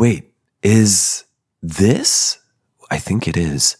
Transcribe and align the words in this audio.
Wait, 0.00 0.32
is 0.62 1.24
this? 1.60 2.38
I 2.90 2.96
think 2.96 3.28
it 3.28 3.36
is. 3.36 3.76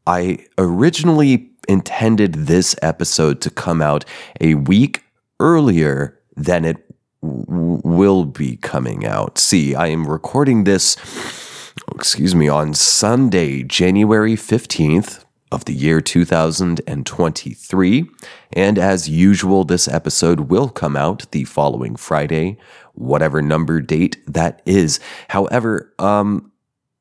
I 0.06 0.46
originally 0.56 1.50
intended 1.66 2.34
this 2.34 2.76
episode 2.80 3.40
to 3.40 3.50
come 3.50 3.82
out 3.82 4.04
a 4.40 4.54
week 4.54 5.02
earlier 5.40 6.16
than 6.36 6.64
it 6.64 6.76
will 7.22 8.24
be 8.24 8.56
coming 8.58 9.04
out. 9.04 9.36
See, 9.38 9.74
I 9.74 9.88
am 9.88 10.06
recording 10.06 10.62
this, 10.62 10.96
excuse 11.96 12.36
me, 12.36 12.48
on 12.48 12.74
Sunday, 12.74 13.64
January 13.64 14.36
15th, 14.36 15.23
of 15.54 15.64
the 15.66 15.72
year 15.72 16.00
2023. 16.00 18.10
And 18.52 18.78
as 18.78 19.08
usual, 19.08 19.64
this 19.64 19.86
episode 19.86 20.40
will 20.40 20.68
come 20.68 20.96
out 20.96 21.30
the 21.30 21.44
following 21.44 21.94
Friday, 21.94 22.58
whatever 22.94 23.40
number 23.40 23.80
date 23.80 24.16
that 24.26 24.60
is. 24.66 24.98
However, 25.28 25.94
um, 26.00 26.50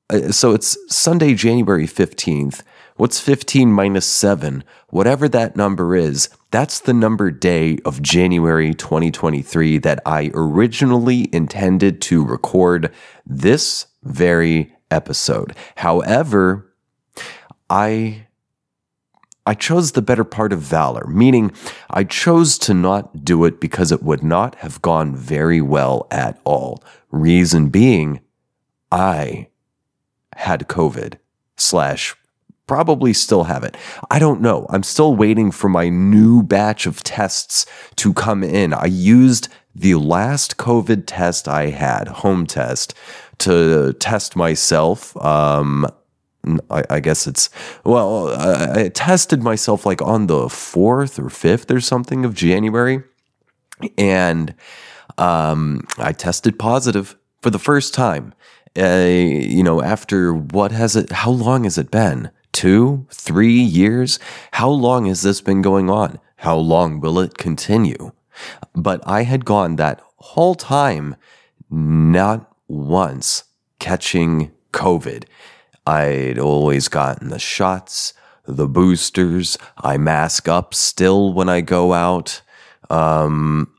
uh, 0.09 0.31
so 0.31 0.53
it's 0.53 0.77
Sunday, 0.87 1.33
January 1.33 1.87
15th. 1.87 2.61
What's 2.95 3.19
15 3.19 3.71
minus 3.71 4.05
7? 4.05 4.63
Whatever 4.89 5.27
that 5.29 5.55
number 5.55 5.95
is, 5.95 6.29
that's 6.51 6.79
the 6.79 6.93
number 6.93 7.31
day 7.31 7.79
of 7.85 8.03
January 8.03 8.75
2023 8.75 9.79
that 9.79 9.99
I 10.05 10.29
originally 10.35 11.27
intended 11.33 12.01
to 12.03 12.23
record 12.23 12.93
this 13.25 13.87
very 14.03 14.75
episode. 14.91 15.55
However, 15.77 16.71
I 17.67 18.22
I 19.45 19.53
chose 19.53 19.91
the 19.91 20.01
better 20.01 20.23
part 20.23 20.53
of 20.53 20.59
valor, 20.59 21.05
meaning 21.07 21.51
I 21.89 22.05
chose 22.05 22.57
to 22.59 22.73
not 22.73 23.25
do 23.25 23.43
it 23.45 23.59
because 23.59 23.91
it 23.91 24.01
would 24.01 24.23
not 24.23 24.55
have 24.55 24.81
gone 24.81 25.15
very 25.15 25.61
well 25.61 26.07
at 26.11 26.39
all. 26.45 26.81
Reason 27.11 27.69
being, 27.69 28.21
I 28.91 29.49
had 30.35 30.67
COVID 30.67 31.15
slash 31.57 32.15
probably 32.67 33.13
still 33.13 33.43
have 33.43 33.63
it. 33.63 33.75
I 34.09 34.19
don't 34.19 34.41
know. 34.41 34.65
I'm 34.69 34.83
still 34.83 35.15
waiting 35.15 35.51
for 35.51 35.67
my 35.69 35.89
new 35.89 36.41
batch 36.41 36.85
of 36.85 37.03
tests 37.03 37.65
to 37.97 38.13
come 38.13 38.43
in. 38.43 38.73
I 38.73 38.85
used 38.85 39.49
the 39.75 39.95
last 39.95 40.57
COVID 40.57 41.03
test 41.05 41.47
I 41.47 41.67
had, 41.67 42.07
home 42.07 42.45
test, 42.45 42.93
to 43.39 43.93
test 43.93 44.35
myself. 44.35 45.17
Um, 45.17 45.87
I, 46.69 46.83
I, 46.89 46.99
guess 46.99 47.25
it's 47.25 47.49
well. 47.85 48.29
I, 48.29 48.83
I 48.83 48.89
tested 48.89 49.41
myself 49.41 49.85
like 49.85 50.01
on 50.01 50.27
the 50.27 50.49
fourth 50.49 51.17
or 51.17 51.29
fifth 51.29 51.71
or 51.71 51.79
something 51.79 52.25
of 52.25 52.33
January, 52.33 53.03
and 53.97 54.53
um, 55.17 55.87
I 55.97 56.11
tested 56.11 56.59
positive 56.59 57.15
for 57.41 57.49
the 57.49 57.59
first 57.59 57.93
time. 57.93 58.33
Uh, 58.77 59.05
you 59.05 59.63
know, 59.63 59.81
after 59.81 60.33
what 60.33 60.71
has 60.71 60.95
it? 60.95 61.11
How 61.11 61.31
long 61.31 61.63
has 61.63 61.77
it 61.77 61.91
been? 61.91 62.31
Two, 62.51 63.07
three 63.09 63.59
years? 63.59 64.19
How 64.51 64.69
long 64.69 65.05
has 65.05 65.21
this 65.21 65.41
been 65.41 65.61
going 65.61 65.89
on? 65.89 66.19
How 66.37 66.57
long 66.57 66.99
will 66.99 67.19
it 67.19 67.37
continue? 67.37 68.11
But 68.75 69.01
I 69.07 69.23
had 69.23 69.45
gone 69.45 69.75
that 69.77 70.01
whole 70.17 70.55
time, 70.55 71.15
not 71.69 72.51
once 72.67 73.45
catching 73.79 74.51
COVID. 74.71 75.25
I'd 75.85 76.39
always 76.39 76.87
gotten 76.87 77.29
the 77.29 77.39
shots, 77.39 78.13
the 78.45 78.67
boosters. 78.67 79.57
I 79.77 79.97
mask 79.97 80.47
up 80.47 80.73
still 80.73 81.33
when 81.33 81.49
I 81.49 81.61
go 81.61 81.93
out. 81.93 82.41
Um, 82.89 83.69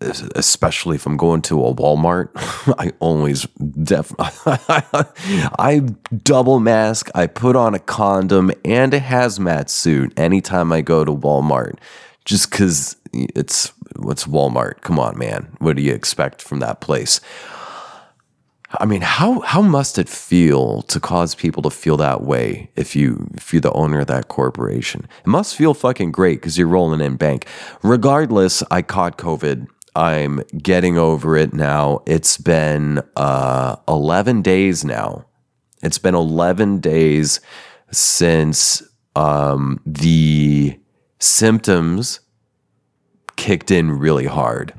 especially 0.00 0.96
if 0.96 1.06
I'm 1.06 1.16
going 1.16 1.42
to 1.42 1.64
a 1.64 1.74
Walmart, 1.74 2.30
I 2.78 2.92
always 3.00 3.46
def 3.82 4.12
I 4.18 5.80
double 6.22 6.58
mask, 6.60 7.10
I 7.14 7.26
put 7.26 7.56
on 7.56 7.74
a 7.74 7.78
condom 7.78 8.50
and 8.64 8.94
a 8.94 9.00
hazmat 9.00 9.68
suit 9.68 10.18
anytime 10.18 10.72
I 10.72 10.80
go 10.80 11.04
to 11.04 11.12
Walmart. 11.12 11.76
Just 12.24 12.50
cuz 12.50 12.96
it's 13.12 13.72
what's 13.96 14.26
Walmart. 14.26 14.80
Come 14.82 14.98
on, 14.98 15.18
man. 15.18 15.54
What 15.58 15.76
do 15.76 15.82
you 15.82 15.92
expect 15.92 16.40
from 16.40 16.60
that 16.60 16.80
place? 16.80 17.20
I 18.78 18.86
mean, 18.86 19.00
how 19.00 19.40
how 19.40 19.62
must 19.62 19.98
it 19.98 20.08
feel 20.08 20.82
to 20.82 21.00
cause 21.00 21.34
people 21.34 21.62
to 21.62 21.70
feel 21.70 21.96
that 21.96 22.22
way 22.22 22.70
if 22.76 22.94
you 22.94 23.28
if 23.34 23.52
you're 23.52 23.60
the 23.60 23.72
owner 23.72 24.00
of 24.00 24.06
that 24.06 24.28
corporation? 24.28 25.08
It 25.24 25.26
must 25.26 25.56
feel 25.56 25.74
fucking 25.74 26.12
great 26.12 26.40
because 26.40 26.56
you're 26.56 26.68
rolling 26.68 27.00
in 27.00 27.16
bank. 27.16 27.46
Regardless, 27.82 28.62
I 28.70 28.82
caught 28.82 29.18
COVID. 29.18 29.66
I'm 29.96 30.42
getting 30.56 30.96
over 30.98 31.36
it 31.36 31.52
now. 31.52 32.02
It's 32.06 32.36
been 32.36 33.02
uh, 33.16 33.74
11 33.88 34.40
days 34.42 34.84
now. 34.84 35.26
It's 35.82 35.98
been 35.98 36.14
11 36.14 36.78
days 36.78 37.40
since 37.90 38.84
um, 39.16 39.80
the 39.84 40.78
symptoms 41.18 42.20
kicked 43.34 43.72
in 43.72 43.90
really 43.90 44.26
hard, 44.26 44.74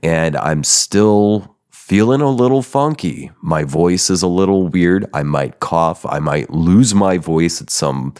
and 0.00 0.36
I'm 0.36 0.62
still 0.62 1.55
feeling 1.86 2.20
a 2.20 2.28
little 2.28 2.62
funky. 2.62 3.30
My 3.40 3.62
voice 3.62 4.10
is 4.10 4.20
a 4.20 4.26
little 4.26 4.66
weird. 4.66 5.06
I 5.14 5.22
might 5.22 5.60
cough. 5.60 6.04
I 6.04 6.18
might 6.18 6.50
lose 6.50 6.96
my 6.96 7.16
voice 7.16 7.62
at 7.62 7.70
some 7.70 8.12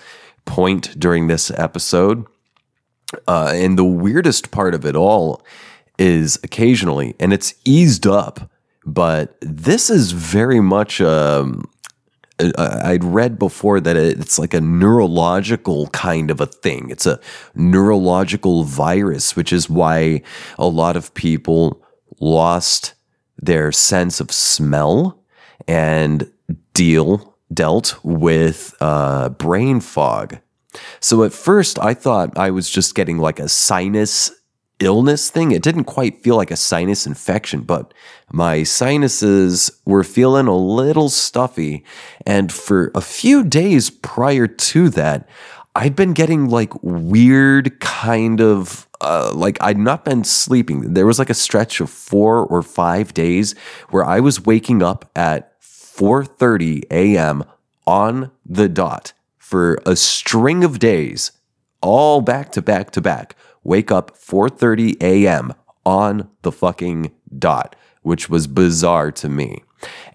point 0.45 0.97
during 1.01 1.27
this 1.27 1.51
episode. 1.51 2.25
Uh, 3.27 3.51
and 3.53 3.77
the 3.77 3.85
weirdest 3.85 4.53
part 4.53 4.73
of 4.73 4.87
it 4.87 4.95
all 4.95 5.45
is 5.99 6.39
occasionally, 6.45 7.17
and 7.19 7.33
it's 7.33 7.55
eased 7.65 8.07
up, 8.07 8.49
but 8.85 9.37
this 9.41 9.91
is 9.91 10.13
very 10.13 10.61
much. 10.61 11.01
Um, 11.01 11.69
I'd 12.39 13.03
read 13.03 13.37
before 13.37 13.81
that 13.81 13.97
it's 13.97 14.39
like 14.39 14.55
a 14.55 14.61
neurological 14.61 15.89
kind 15.89 16.31
of 16.31 16.41
a 16.41 16.47
thing. 16.47 16.91
It's 16.91 17.07
a 17.07 17.19
neurological 17.57 18.63
virus, 18.63 19.35
which 19.35 19.53
is 19.53 19.69
why 19.69 20.23
a 20.57 20.69
lot 20.69 20.97
of 20.97 21.15
people 21.15 21.83
lost 22.21 22.93
their 23.39 23.73
sense 23.73 24.21
of 24.21 24.33
smell 24.33 25.23
and 25.69 26.31
deal 26.73 27.37
dealt 27.53 27.99
with 28.03 28.75
uh, 28.81 29.29
brain 29.31 29.81
fog. 29.81 30.39
So 31.01 31.23
at 31.23 31.33
first, 31.33 31.79
I 31.79 31.95
thought 31.95 32.37
I 32.37 32.51
was 32.51 32.69
just 32.69 32.95
getting 32.95 33.19
like 33.19 33.39
a 33.39 33.49
sinus 33.49 34.31
illness 34.79 35.31
thing. 35.31 35.53
It 35.53 35.63
didn't 35.63 35.85
quite 35.85 36.23
feel 36.23 36.37
like 36.37 36.51
a 36.51 36.57
sinus 36.57 37.07
infection, 37.07 37.63
but 37.63 37.95
my 38.31 38.63
sinuses 38.63 39.71
were 39.87 40.05
feeling 40.05 40.47
a 40.47 40.57
little 40.57 41.09
stuffy. 41.09 41.85
And 42.27 42.53
for 42.53 42.91
a 42.95 43.01
few 43.01 43.43
days 43.43 43.89
prior 43.89 44.47
to 44.47 44.91
that, 44.91 45.29
I'd 45.75 45.97
been 45.97 46.13
getting 46.13 46.49
like 46.49 46.73
weird 46.83 47.81
kind 47.81 48.41
of 48.41 48.86
uh, 49.01 49.33
like 49.35 49.59
I'd 49.61 49.79
not 49.79 50.05
been 50.05 50.25
sleeping. 50.25 50.95
There 50.95 51.07
was 51.07 51.19
like 51.19 51.31
a 51.31 51.35
stretch 51.35 51.81
of 51.81 51.91
four 51.91 52.45
or 52.45 52.63
five 52.63 53.15
days 53.15 53.55
where 53.91 54.05
I 54.05 54.21
was 54.21 54.45
waking 54.45 54.83
up 54.83 55.11
at 55.17 55.61
4:30 55.61 56.85
a.m. 56.91 57.45
on 57.87 58.31
the 58.45 58.69
dot 58.69 59.13
for 59.39 59.79
a 59.87 59.97
string 59.97 60.65
of 60.65 60.79
days, 60.79 61.33
all 61.81 62.21
back 62.21 62.53
to 62.53 62.63
back 62.63 62.91
to 62.93 63.01
back. 63.01 63.37
Wake 63.63 63.91
up 63.91 64.17
4:30 64.17 65.03
a.m. 65.03 65.55
on 65.85 66.29
the 66.43 66.53
fucking 66.53 67.13
dot, 67.39 67.77
which 68.03 68.29
was 68.29 68.47
bizarre 68.47 69.11
to 69.13 69.29
me. 69.29 69.63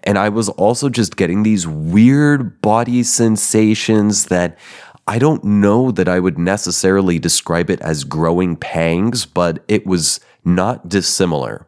And 0.04 0.18
I 0.18 0.28
was 0.28 0.48
also 0.48 0.88
just 0.88 1.16
getting 1.16 1.42
these 1.42 1.66
weird 1.66 2.60
body 2.60 3.02
sensations 3.02 4.26
that 4.26 4.58
I 5.06 5.18
don't 5.18 5.42
know 5.42 5.90
that 5.90 6.08
I 6.08 6.20
would 6.20 6.38
necessarily 6.38 7.18
describe 7.18 7.70
it 7.70 7.80
as 7.80 8.04
growing 8.04 8.56
pangs, 8.56 9.26
but 9.26 9.64
it 9.66 9.86
was 9.86 10.20
not 10.44 10.88
dissimilar. 10.88 11.66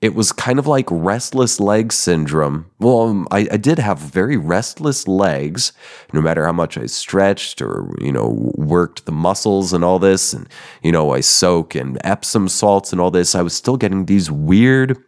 It 0.00 0.14
was 0.14 0.30
kind 0.30 0.58
of 0.58 0.66
like 0.66 0.86
restless 0.90 1.58
leg 1.58 1.92
syndrome. 1.92 2.70
Well, 2.78 3.00
um, 3.02 3.28
I, 3.30 3.48
I, 3.50 3.56
did 3.56 3.78
have 3.78 3.98
very 3.98 4.36
restless 4.36 5.08
legs, 5.08 5.72
no 6.12 6.20
matter 6.20 6.44
how 6.44 6.52
much 6.52 6.76
I 6.76 6.86
stretched 6.86 7.62
or, 7.62 7.92
you 8.00 8.12
know, 8.12 8.52
worked 8.56 9.06
the 9.06 9.12
muscles 9.12 9.72
and 9.72 9.82
all 9.82 9.98
this. 9.98 10.32
And, 10.32 10.48
you 10.82 10.92
know, 10.92 11.12
I 11.12 11.20
soak 11.20 11.74
and 11.74 11.98
Epsom 12.04 12.48
salts 12.48 12.92
and 12.92 13.00
all 13.00 13.10
this. 13.10 13.34
I 13.34 13.42
was 13.42 13.54
still 13.54 13.76
getting 13.76 14.04
these 14.04 14.30
weird, 14.30 15.02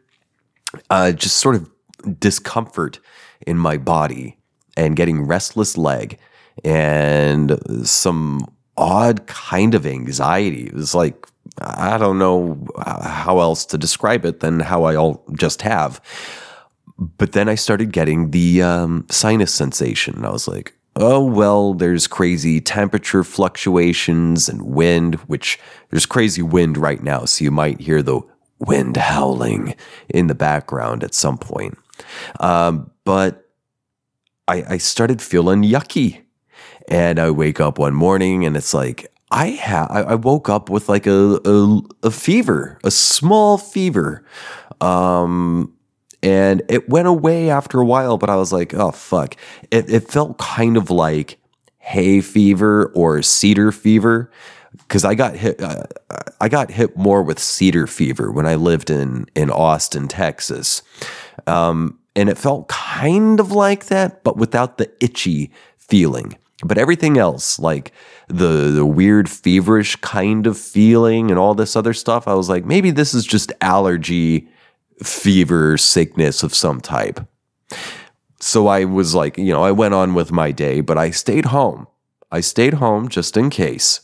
uh, 0.91 1.13
just 1.13 1.37
sort 1.37 1.55
of 1.55 1.71
discomfort 2.19 2.99
in 3.47 3.59
my 3.59 3.77
body 3.77 4.39
and 4.77 4.97
getting 4.97 5.27
restless 5.27 5.77
leg 5.77 6.19
and 6.64 7.58
some 7.84 8.46
odd 8.76 9.26
kind 9.26 9.75
of 9.75 9.87
anxiety. 9.87 10.66
It 10.66 10.75
was 10.75 10.94
like, 10.94 11.26
I 11.60 11.99
don't 11.99 12.19
know 12.19 12.66
how 12.84 13.40
else 13.40 13.64
to 13.66 13.78
describe 13.78 14.25
it 14.25 14.40
than 14.40 14.60
how 14.60 14.84
I 14.84 14.94
all 14.94 15.25
just 15.34 15.62
have. 15.62 16.00
But 16.99 17.32
then 17.32 17.49
I 17.49 17.55
started 17.55 17.93
getting 17.93 18.31
the 18.31 18.62
um, 18.62 19.06
sinus 19.10 19.55
sensation. 19.55 20.16
And 20.16 20.26
I 20.26 20.31
was 20.31 20.49
like, 20.49 20.75
oh, 20.96 21.25
well, 21.25 21.75
there's 21.75 22.06
crazy 22.06 22.60
temperature 22.60 23.25
fluctuations 23.25 24.49
and 24.49 24.62
wind, 24.62 25.14
which 25.26 25.58
there's 25.90 26.06
crazy 26.06 26.43
wind 26.43 26.76
right 26.76 27.02
now. 27.02 27.25
So 27.25 27.44
you 27.44 27.50
might 27.50 27.81
hear 27.81 28.02
the 28.02 28.20
wind 28.58 28.96
howling 28.96 29.75
in 30.08 30.26
the 30.26 30.34
background 30.34 31.05
at 31.05 31.14
some 31.14 31.38
point. 31.38 31.78
Um, 32.40 32.90
but 33.05 33.49
I, 34.49 34.64
I 34.69 34.78
started 34.78 35.22
feeling 35.22 35.62
yucky. 35.62 36.22
And 36.88 37.19
I 37.19 37.31
wake 37.31 37.61
up 37.61 37.79
one 37.79 37.94
morning 37.94 38.44
and 38.44 38.56
it's 38.56 38.73
like, 38.73 39.12
I 39.31 39.50
ha- 39.50 39.88
I 39.90 40.14
woke 40.14 40.49
up 40.49 40.70
with 40.70 40.88
like 40.88 41.06
a, 41.06 41.38
a, 41.44 41.81
a 42.05 42.11
fever, 42.11 42.79
a 42.82 42.90
small 42.90 43.58
fever. 43.58 44.25
Um, 44.81 45.75
and 46.23 46.62
it 46.69 46.88
went 46.88 47.08
away 47.08 47.50
after 47.50 47.79
a 47.79 47.85
while, 47.85 48.17
but 48.17 48.31
I 48.31 48.37
was 48.37 48.52
like, 48.52 48.75
oh 48.75 48.90
fuck. 48.90 49.37
It, 49.70 49.90
it 49.90 50.11
felt 50.11 50.38
kind 50.38 50.76
of 50.76 50.90
like 50.90 51.38
hay 51.79 52.20
fever 52.20 52.91
or 52.94 53.23
cedar 53.23 53.70
fever 53.70 54.31
because 54.79 55.05
I 55.05 55.14
got 55.14 55.37
hit. 55.37 55.61
Uh, 55.61 55.84
I 56.41 56.49
got 56.49 56.70
hit 56.70 56.96
more 56.96 57.23
with 57.23 57.38
cedar 57.38 57.87
fever 57.87 58.31
when 58.31 58.46
I 58.46 58.55
lived 58.55 58.91
in 58.91 59.26
in 59.34 59.50
Austin, 59.50 60.08
Texas, 60.08 60.82
um, 61.46 61.99
and 62.17 62.29
it 62.29 62.38
felt 62.38 62.69
kind 62.69 63.41
of 63.41 63.52
like 63.52 63.87
that, 63.87 64.23
but 64.25 64.37
without 64.37 64.79
the 64.79 64.91
itchy 65.00 65.50
feeling. 65.76 66.37
But 66.64 66.78
everything 66.78 67.19
else, 67.19 67.58
like 67.58 67.93
the, 68.26 68.70
the 68.70 68.87
weird 68.87 69.31
feverish 69.31 69.96
kind 69.96 70.46
of 70.46 70.58
feeling 70.58 71.31
and 71.31 71.38
all 71.38 71.55
this 71.55 71.76
other 71.76 71.94
stuff, 71.94 72.26
I 72.26 72.34
was 72.34 72.49
like, 72.49 72.64
maybe 72.64 72.90
this 72.90 73.14
is 73.14 73.25
just 73.25 73.52
allergy, 73.60 74.49
fever, 75.02 75.78
sickness 75.78 76.43
of 76.43 76.55
some 76.55 76.81
type. 76.81 77.20
So 78.40 78.66
I 78.66 78.84
was 78.84 79.14
like, 79.14 79.38
you 79.38 79.52
know, 79.52 79.62
I 79.62 79.70
went 79.70 79.94
on 79.94 80.14
with 80.14 80.32
my 80.32 80.50
day, 80.50 80.81
but 80.81 80.99
I 80.99 81.10
stayed 81.10 81.46
home. 81.46 81.87
I 82.31 82.40
stayed 82.40 82.75
home 82.75 83.08
just 83.08 83.37
in 83.37 83.50
case. 83.50 84.00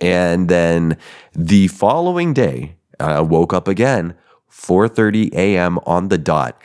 And 0.00 0.48
then 0.48 0.96
the 1.34 1.68
following 1.68 2.32
day, 2.32 2.76
I 2.98 3.20
woke 3.20 3.52
up 3.52 3.68
again, 3.68 4.14
4:30 4.50 5.34
a.m. 5.34 5.78
on 5.84 6.08
the 6.08 6.18
dot. 6.18 6.60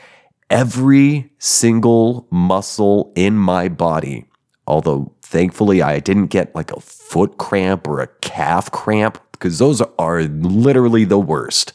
Every 0.48 1.30
single 1.38 2.26
muscle 2.30 3.12
in 3.14 3.36
my 3.36 3.68
body 3.68 4.28
Although 4.68 5.14
thankfully 5.28 5.82
I 5.82 6.00
didn't 6.00 6.28
get 6.28 6.54
like 6.54 6.72
a 6.72 6.80
foot 6.80 7.36
cramp 7.36 7.86
or 7.86 8.00
a 8.00 8.06
calf 8.22 8.70
cramp 8.70 9.20
because 9.32 9.58
those 9.58 9.82
are 9.98 10.22
literally 10.22 11.04
the 11.04 11.18
worst. 11.18 11.72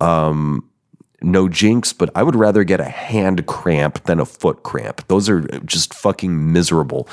Um, 0.00 0.68
no 1.22 1.48
jinx, 1.48 1.92
but 1.92 2.10
I 2.14 2.22
would 2.22 2.34
rather 2.34 2.64
get 2.64 2.80
a 2.80 2.88
hand 2.88 3.46
cramp 3.46 4.04
than 4.04 4.18
a 4.18 4.24
foot 4.24 4.62
cramp. 4.62 5.06
Those 5.06 5.28
are 5.28 5.42
just 5.60 5.94
fucking 5.94 6.52
miserable. 6.52 7.08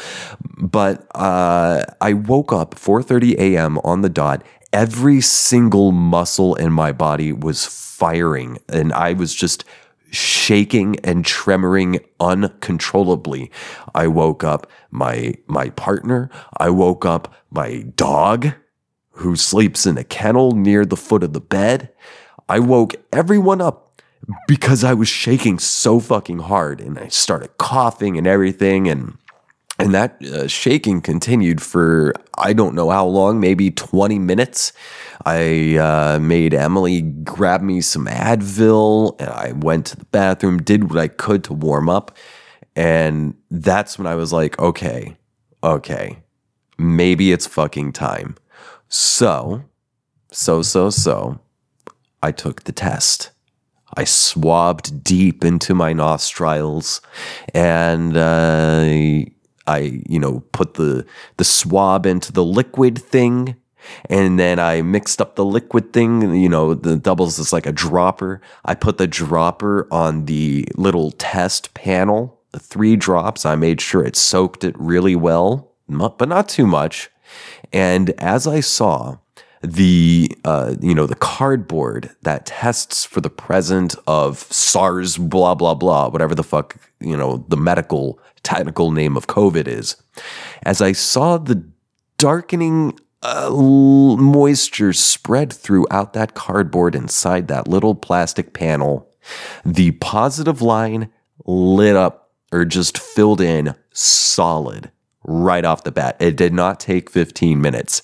But 0.57 1.05
uh, 1.13 1.83
I 2.01 2.13
woke 2.13 2.51
up 2.51 2.73
4:30 2.75 3.35
a.m. 3.37 3.77
on 3.79 4.01
the 4.01 4.09
dot. 4.09 4.43
Every 4.73 5.21
single 5.21 5.91
muscle 5.91 6.55
in 6.55 6.71
my 6.73 6.91
body 6.91 7.31
was 7.31 7.65
firing, 7.65 8.57
and 8.67 8.93
I 8.93 9.13
was 9.13 9.33
just 9.35 9.63
shaking 10.11 10.97
and 10.99 11.23
tremoring 11.25 12.03
uncontrollably. 12.19 13.51
I 13.93 14.07
woke 14.07 14.43
up 14.43 14.69
my 14.91 15.35
my 15.47 15.69
partner, 15.71 16.29
I 16.57 16.69
woke 16.69 17.05
up 17.05 17.33
my 17.51 17.85
dog 17.95 18.53
who 19.11 19.35
sleeps 19.35 19.85
in 19.85 19.97
a 19.97 20.03
kennel 20.03 20.51
near 20.51 20.85
the 20.85 20.95
foot 20.95 21.23
of 21.23 21.33
the 21.33 21.41
bed. 21.41 21.91
I 22.47 22.59
woke 22.59 22.95
everyone 23.11 23.61
up 23.61 24.01
because 24.47 24.83
I 24.83 24.93
was 24.93 25.07
shaking 25.07 25.59
so 25.59 25.99
fucking 25.99 26.39
hard 26.39 26.81
and 26.81 26.97
I 26.99 27.07
started 27.07 27.57
coughing 27.57 28.17
and 28.17 28.27
everything 28.27 28.87
and 28.87 29.17
and 29.79 29.93
that 29.93 30.23
uh, 30.25 30.47
shaking 30.47 31.01
continued 31.01 31.61
for 31.61 32.13
I 32.37 32.53
don't 32.53 32.75
know 32.75 32.89
how 32.89 33.05
long, 33.05 33.39
maybe 33.39 33.71
20 33.71 34.17
minutes. 34.19 34.73
I 35.25 35.75
uh, 35.77 36.19
made 36.19 36.53
Emily 36.53 37.01
grab 37.01 37.61
me 37.61 37.81
some 37.81 38.05
Advil 38.05 39.19
and 39.19 39.29
I 39.29 39.51
went 39.51 39.87
to 39.87 39.97
the 39.97 40.05
bathroom, 40.05 40.61
did 40.61 40.89
what 40.89 40.99
I 40.99 41.07
could 41.07 41.43
to 41.45 41.53
warm 41.53 41.89
up. 41.89 42.15
And 42.75 43.35
that's 43.51 43.97
when 43.97 44.07
I 44.07 44.15
was 44.15 44.31
like, 44.31 44.57
okay, 44.59 45.17
okay, 45.63 46.19
maybe 46.77 47.31
it's 47.31 47.47
fucking 47.47 47.93
time. 47.93 48.35
So, 48.89 49.63
so, 50.31 50.61
so, 50.61 50.89
so, 50.89 51.39
I 52.21 52.31
took 52.31 52.63
the 52.63 52.71
test. 52.71 53.31
I 53.95 54.03
swabbed 54.03 55.03
deep 55.03 55.43
into 55.43 55.73
my 55.73 55.93
nostrils 55.93 57.01
and 57.53 58.15
uh, 58.15 59.25
I, 59.67 60.01
you 60.07 60.19
know, 60.19 60.41
put 60.51 60.75
the 60.75 61.05
the 61.37 61.43
swab 61.43 62.05
into 62.05 62.31
the 62.31 62.43
liquid 62.43 62.97
thing 62.97 63.55
and 64.09 64.39
then 64.39 64.59
I 64.59 64.81
mixed 64.81 65.21
up 65.21 65.35
the 65.35 65.45
liquid 65.45 65.93
thing, 65.93 66.35
you 66.35 66.49
know, 66.49 66.73
the 66.73 66.97
doubles 66.97 67.39
is 67.39 67.53
like 67.53 67.65
a 67.65 67.71
dropper. 67.71 68.41
I 68.65 68.75
put 68.75 68.97
the 68.97 69.07
dropper 69.07 69.87
on 69.91 70.25
the 70.25 70.67
little 70.75 71.11
test 71.11 71.73
panel, 71.73 72.39
the 72.51 72.59
three 72.59 72.95
drops. 72.95 73.45
I 73.45 73.55
made 73.55 73.81
sure 73.81 74.03
it 74.03 74.15
soaked 74.15 74.63
it 74.63 74.75
really 74.77 75.15
well, 75.15 75.71
but 75.87 76.29
not 76.29 76.49
too 76.49 76.67
much. 76.67 77.09
And 77.73 78.11
as 78.11 78.47
I 78.47 78.61
saw, 78.61 79.17
the 79.61 80.31
uh, 80.45 80.75
you 80.81 80.93
know 80.93 81.07
the 81.07 81.15
cardboard 81.15 82.11
that 82.21 82.45
tests 82.45 83.03
for 83.03 83.21
the 83.21 83.29
presence 83.29 83.95
of 84.05 84.37
SARS 84.51 85.17
blah 85.17 85.55
blah 85.55 85.73
blah 85.73 86.09
whatever 86.09 86.35
the 86.35 86.43
fuck 86.43 86.77
you 86.99 87.17
know 87.17 87.43
the 87.47 87.57
medical 87.57 88.19
technical 88.47 88.91
name 88.91 89.17
of 89.17 89.27
COVID 89.27 89.67
is. 89.67 89.97
As 90.63 90.81
I 90.81 90.93
saw 90.93 91.37
the 91.37 91.69
darkening 92.17 92.97
uh, 93.21 93.49
moisture 93.51 94.93
spread 94.93 95.51
throughout 95.51 96.13
that 96.13 96.33
cardboard 96.33 96.95
inside 96.95 97.49
that 97.49 97.67
little 97.67 97.93
plastic 97.93 98.53
panel, 98.53 99.11
the 99.65 99.91
positive 99.91 100.61
line 100.61 101.09
lit 101.45 101.97
up 101.97 102.31
or 102.53 102.63
just 102.63 102.97
filled 102.97 103.41
in 103.41 103.75
solid 103.91 104.91
right 105.25 105.65
off 105.65 105.83
the 105.83 105.91
bat. 105.91 106.15
It 106.21 106.37
did 106.37 106.53
not 106.53 106.79
take 106.79 107.09
15 107.09 107.59
minutes. 107.59 108.03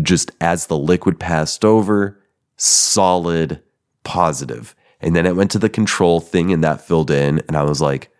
Just 0.00 0.30
as 0.40 0.66
the 0.68 0.78
liquid 0.78 1.20
passed 1.20 1.66
over, 1.66 2.18
solid, 2.56 3.60
positive. 4.04 4.74
And 5.02 5.14
then 5.14 5.26
it 5.26 5.36
went 5.36 5.50
to 5.50 5.58
the 5.58 5.68
control 5.68 6.20
thing 6.20 6.50
and 6.50 6.64
that 6.64 6.80
filled 6.80 7.10
in. 7.10 7.42
And 7.46 7.58
I 7.58 7.64
was 7.64 7.82
like, 7.82 8.11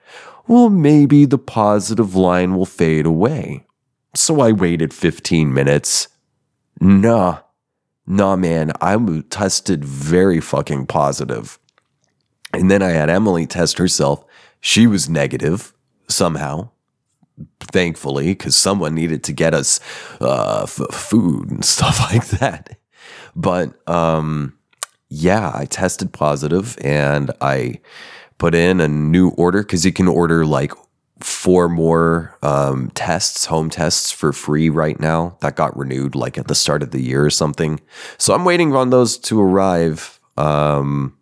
well, 0.46 0.70
maybe 0.70 1.24
the 1.24 1.38
positive 1.38 2.14
line 2.14 2.56
will 2.56 2.66
fade 2.66 3.06
away. 3.06 3.64
So 4.14 4.40
I 4.40 4.52
waited 4.52 4.92
15 4.92 5.52
minutes. 5.52 6.08
Nah, 6.80 7.40
nah, 8.06 8.36
man, 8.36 8.72
I 8.80 8.96
tested 9.30 9.84
very 9.84 10.40
fucking 10.40 10.86
positive. 10.86 11.58
And 12.52 12.70
then 12.70 12.82
I 12.82 12.90
had 12.90 13.08
Emily 13.08 13.46
test 13.46 13.78
herself. 13.78 14.24
She 14.60 14.86
was 14.86 15.08
negative 15.08 15.72
somehow 16.08 16.70
thankfully, 17.60 18.28
because 18.28 18.56
someone 18.56 18.94
needed 18.94 19.24
to 19.24 19.32
get 19.32 19.54
us 19.54 19.80
uh, 20.20 20.62
f- 20.64 20.94
food 20.94 21.50
and 21.50 21.64
stuff 21.74 22.00
like 22.00 22.26
that. 22.38 22.78
But 23.34 23.88
um, 23.88 24.58
yeah, 25.08 25.50
I 25.54 25.64
tested 25.66 26.12
positive 26.12 26.76
and 26.82 27.30
I 27.40 27.80
put 28.42 28.56
in 28.56 28.80
a 28.80 28.88
new 28.88 29.28
order 29.36 29.62
because 29.62 29.86
you 29.86 29.92
can 29.92 30.08
order 30.08 30.44
like 30.44 30.72
four 31.20 31.68
more 31.68 32.36
um, 32.42 32.90
tests, 32.92 33.44
home 33.44 33.70
tests 33.70 34.10
for 34.10 34.32
free 34.32 34.68
right 34.68 34.98
now. 34.98 35.36
That 35.42 35.54
got 35.54 35.76
renewed 35.76 36.16
like 36.16 36.36
at 36.36 36.48
the 36.48 36.56
start 36.56 36.82
of 36.82 36.90
the 36.90 37.00
year 37.00 37.24
or 37.24 37.30
something. 37.30 37.80
So 38.18 38.34
I'm 38.34 38.44
waiting 38.44 38.74
on 38.74 38.90
those 38.90 39.16
to 39.18 39.40
arrive. 39.40 40.18
Um, 40.36 41.16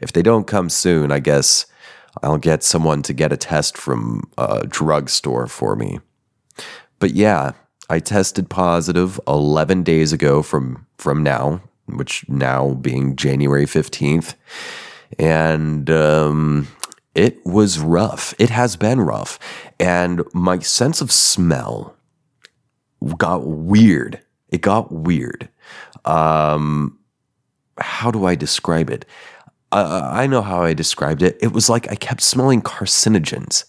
if 0.00 0.14
they 0.14 0.22
don't 0.22 0.46
come 0.46 0.70
soon, 0.70 1.12
I 1.12 1.18
guess 1.18 1.66
I'll 2.22 2.38
get 2.38 2.62
someone 2.62 3.02
to 3.02 3.12
get 3.12 3.30
a 3.30 3.36
test 3.36 3.76
from 3.76 4.22
a 4.38 4.66
drugstore 4.66 5.46
for 5.46 5.76
me. 5.76 6.00
But 6.98 7.10
yeah, 7.10 7.52
I 7.90 7.98
tested 7.98 8.48
positive 8.48 9.20
11 9.28 9.82
days 9.82 10.14
ago 10.14 10.40
from 10.40 10.86
from 10.96 11.22
now, 11.22 11.60
which 11.84 12.26
now 12.26 12.72
being 12.72 13.16
January 13.16 13.66
15th. 13.66 14.34
And 15.18 15.88
um, 15.90 16.68
it 17.14 17.44
was 17.46 17.78
rough. 17.78 18.34
It 18.38 18.50
has 18.50 18.76
been 18.76 19.00
rough. 19.00 19.38
And 19.78 20.22
my 20.32 20.58
sense 20.58 21.00
of 21.00 21.12
smell 21.12 21.96
got 23.18 23.46
weird. 23.46 24.20
It 24.48 24.60
got 24.60 24.92
weird. 24.92 25.48
Um, 26.04 26.98
how 27.78 28.10
do 28.10 28.24
I 28.24 28.34
describe 28.34 28.90
it? 28.90 29.04
Uh, 29.72 30.08
I 30.12 30.26
know 30.26 30.42
how 30.42 30.62
I 30.62 30.74
described 30.74 31.22
it. 31.22 31.36
It 31.40 31.52
was 31.52 31.68
like 31.68 31.90
I 31.90 31.96
kept 31.96 32.20
smelling 32.20 32.62
carcinogens. 32.62 33.64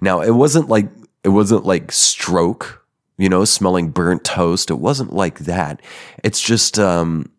Now, 0.00 0.20
it 0.20 0.30
wasn't 0.30 0.68
like 0.68 0.88
it 1.22 1.28
wasn't 1.28 1.66
like 1.66 1.92
stroke, 1.92 2.86
you 3.18 3.28
know, 3.28 3.44
smelling 3.44 3.90
burnt 3.90 4.24
toast. 4.24 4.70
It 4.70 4.78
wasn't 4.78 5.12
like 5.12 5.40
that. 5.40 5.82
It's 6.24 6.40
just 6.40 6.78
um, 6.78 7.30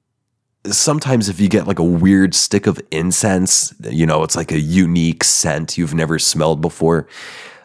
sometimes 0.65 1.29
if 1.29 1.39
you 1.39 1.49
get 1.49 1.67
like 1.67 1.79
a 1.79 1.83
weird 1.83 2.35
stick 2.35 2.67
of 2.67 2.79
incense, 2.91 3.73
you 3.89 4.05
know, 4.05 4.23
it's 4.23 4.35
like 4.35 4.51
a 4.51 4.59
unique 4.59 5.23
scent 5.23 5.77
you've 5.77 5.93
never 5.93 6.19
smelled 6.19 6.61
before. 6.61 7.07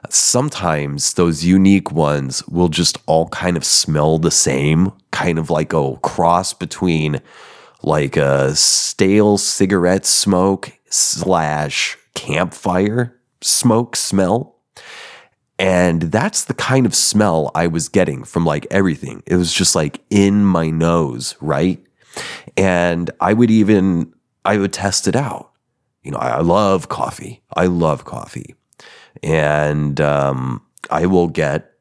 Sometimes 0.09 1.15
those 1.15 1.45
unique 1.45 1.91
ones 1.91 2.47
will 2.49 2.69
just 2.69 2.99
all 3.07 3.29
kind 3.29 3.57
of 3.57 3.65
smell 3.65 4.19
the 4.19 4.31
same, 4.31 4.93
kind 5.11 5.39
of 5.39 5.51
like 5.51 5.73
a 5.73 5.97
cross 5.97 6.53
between 6.53 7.21
like 7.83 8.17
a 8.17 8.55
stale 8.55 9.37
cigarette 9.37 10.07
smoke 10.07 10.73
slash 10.89 11.99
campfire 12.15 13.19
smoke 13.41 13.97
smell. 13.97 14.57
And 15.59 16.03
that's 16.03 16.45
the 16.45 16.55
kind 16.55 16.85
of 16.85 16.95
smell 16.95 17.51
I 17.55 17.67
was 17.67 17.89
getting 17.89 18.25
from 18.25 18.45
like 18.45 18.67
everything. 18.71 19.23
It 19.27 19.37
was 19.37 19.53
just 19.53 19.75
like 19.75 20.01
in 20.11 20.45
my 20.45 20.71
nose, 20.71 21.35
right? 21.41 21.83
And 22.57 23.11
I 23.21 23.33
would 23.33 23.51
even, 23.51 24.13
I 24.45 24.59
would 24.59 24.73
test 24.73 25.09
it 25.09 25.17
out. 25.17 25.53
You 26.03 26.13
know, 26.13 26.19
I 26.19 26.41
love 26.41 26.89
coffee. 26.89 27.43
I 27.57 27.67
love 27.67 28.05
coffee. 28.05 28.55
And 29.23 30.01
um, 30.01 30.63
I 30.91 31.07
will 31.07 31.29
get 31.29 31.73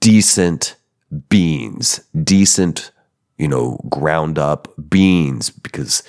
decent 0.00 0.76
beans, 1.28 2.00
decent, 2.22 2.92
you 3.36 3.48
know, 3.48 3.78
ground 3.90 4.38
up 4.38 4.72
beans 4.88 5.50
because, 5.50 6.02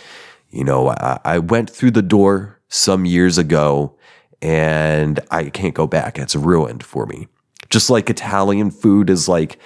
you 0.52 0.64
know, 0.64 0.90
I, 0.90 1.20
I 1.26 1.40
went 1.40 1.70
through 1.70 1.92
the 1.92 2.02
door 2.02 2.62
some 2.70 3.06
years 3.06 3.38
ago 3.38 3.98
and 4.42 5.20
I 5.32 5.50
can't 5.50 5.74
go 5.74 5.88
back. 5.88 6.18
It's 6.18 6.36
ruined 6.36 6.84
for 6.84 7.06
me. 7.06 7.28
Just 7.70 7.90
like 7.90 8.10
Italian 8.10 8.72
food 8.72 9.10
is 9.10 9.28
like, 9.28 9.60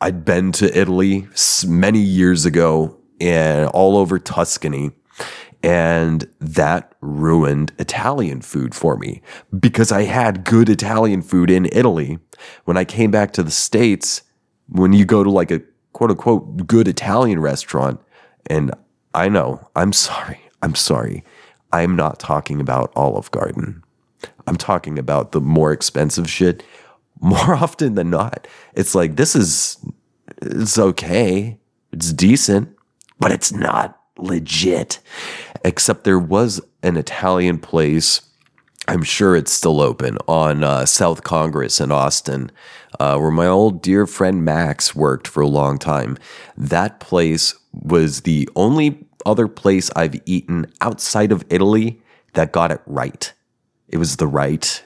I'd 0.00 0.24
been 0.24 0.52
to 0.52 0.78
Italy 0.78 1.26
many 1.66 2.00
years 2.00 2.44
ago 2.44 2.96
and 3.20 3.68
all 3.70 3.96
over 3.96 4.18
Tuscany. 4.18 4.90
And 5.62 6.28
that 6.38 6.94
ruined 7.00 7.72
Italian 7.78 8.40
food 8.40 8.74
for 8.74 8.96
me 8.96 9.22
because 9.58 9.90
I 9.90 10.02
had 10.02 10.44
good 10.44 10.68
Italian 10.68 11.22
food 11.22 11.50
in 11.50 11.66
Italy. 11.72 12.18
When 12.64 12.76
I 12.76 12.84
came 12.84 13.10
back 13.10 13.32
to 13.32 13.42
the 13.42 13.50
States, 13.50 14.22
when 14.68 14.92
you 14.92 15.04
go 15.04 15.24
to 15.24 15.30
like 15.30 15.50
a 15.50 15.62
quote 15.92 16.10
unquote 16.10 16.66
good 16.66 16.86
Italian 16.86 17.40
restaurant, 17.40 18.00
and 18.48 18.72
I 19.14 19.28
know, 19.28 19.68
I'm 19.74 19.92
sorry, 19.92 20.40
I'm 20.62 20.74
sorry, 20.74 21.24
I'm 21.72 21.96
not 21.96 22.20
talking 22.20 22.60
about 22.60 22.92
Olive 22.94 23.30
Garden. 23.30 23.82
I'm 24.46 24.56
talking 24.56 24.98
about 24.98 25.32
the 25.32 25.40
more 25.40 25.72
expensive 25.72 26.30
shit. 26.30 26.62
More 27.20 27.54
often 27.54 27.94
than 27.94 28.10
not, 28.10 28.46
it's 28.74 28.94
like, 28.94 29.16
this 29.16 29.34
is, 29.34 29.78
it's 30.42 30.78
okay. 30.78 31.58
It's 31.92 32.12
decent 32.12 32.75
but 33.18 33.32
it's 33.32 33.52
not 33.52 33.98
legit. 34.18 34.98
Except 35.64 36.04
there 36.04 36.18
was 36.18 36.60
an 36.82 36.96
Italian 36.96 37.58
place. 37.58 38.22
I'm 38.88 39.02
sure 39.02 39.34
it's 39.34 39.52
still 39.52 39.80
open 39.80 40.16
on 40.28 40.62
uh, 40.62 40.86
South 40.86 41.24
Congress 41.24 41.80
in 41.80 41.90
Austin, 41.90 42.50
uh, 43.00 43.18
where 43.18 43.30
my 43.30 43.46
old 43.46 43.82
dear 43.82 44.06
friend 44.06 44.44
Max 44.44 44.94
worked 44.94 45.26
for 45.26 45.40
a 45.40 45.48
long 45.48 45.78
time. 45.78 46.16
That 46.56 47.00
place 47.00 47.54
was 47.72 48.22
the 48.22 48.48
only 48.54 49.04
other 49.24 49.48
place 49.48 49.90
I've 49.96 50.20
eaten 50.24 50.72
outside 50.80 51.32
of 51.32 51.44
Italy 51.50 52.00
that 52.34 52.52
got 52.52 52.70
it 52.70 52.80
right. 52.86 53.32
It 53.88 53.96
was 53.98 54.16
the 54.16 54.26
right 54.26 54.82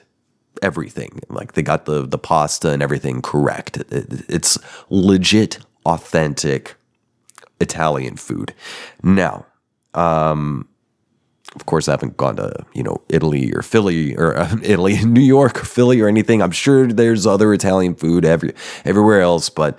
everything. 0.62 1.20
Like 1.28 1.52
they 1.52 1.62
got 1.62 1.84
the 1.84 2.06
the 2.06 2.18
pasta 2.18 2.70
and 2.70 2.82
everything 2.82 3.22
correct. 3.22 3.76
It, 3.76 3.92
it, 3.92 4.24
it's 4.28 4.58
legit, 4.88 5.58
authentic 5.84 6.76
Italian 7.60 8.16
food. 8.16 8.54
Now, 9.02 9.46
um, 9.94 10.68
of 11.56 11.66
course, 11.66 11.88
I 11.88 11.92
haven't 11.92 12.16
gone 12.16 12.36
to 12.36 12.64
you 12.74 12.82
know 12.82 13.02
Italy 13.08 13.52
or 13.52 13.62
Philly 13.62 14.16
or 14.16 14.36
uh, 14.38 14.56
Italy, 14.62 15.04
New 15.04 15.20
York 15.20 15.60
or 15.60 15.64
Philly 15.64 16.00
or 16.00 16.08
anything. 16.08 16.42
I'm 16.42 16.52
sure 16.52 16.86
there's 16.86 17.26
other 17.26 17.52
Italian 17.52 17.94
food 17.94 18.24
every 18.24 18.54
everywhere 18.84 19.20
else, 19.20 19.50
but 19.50 19.78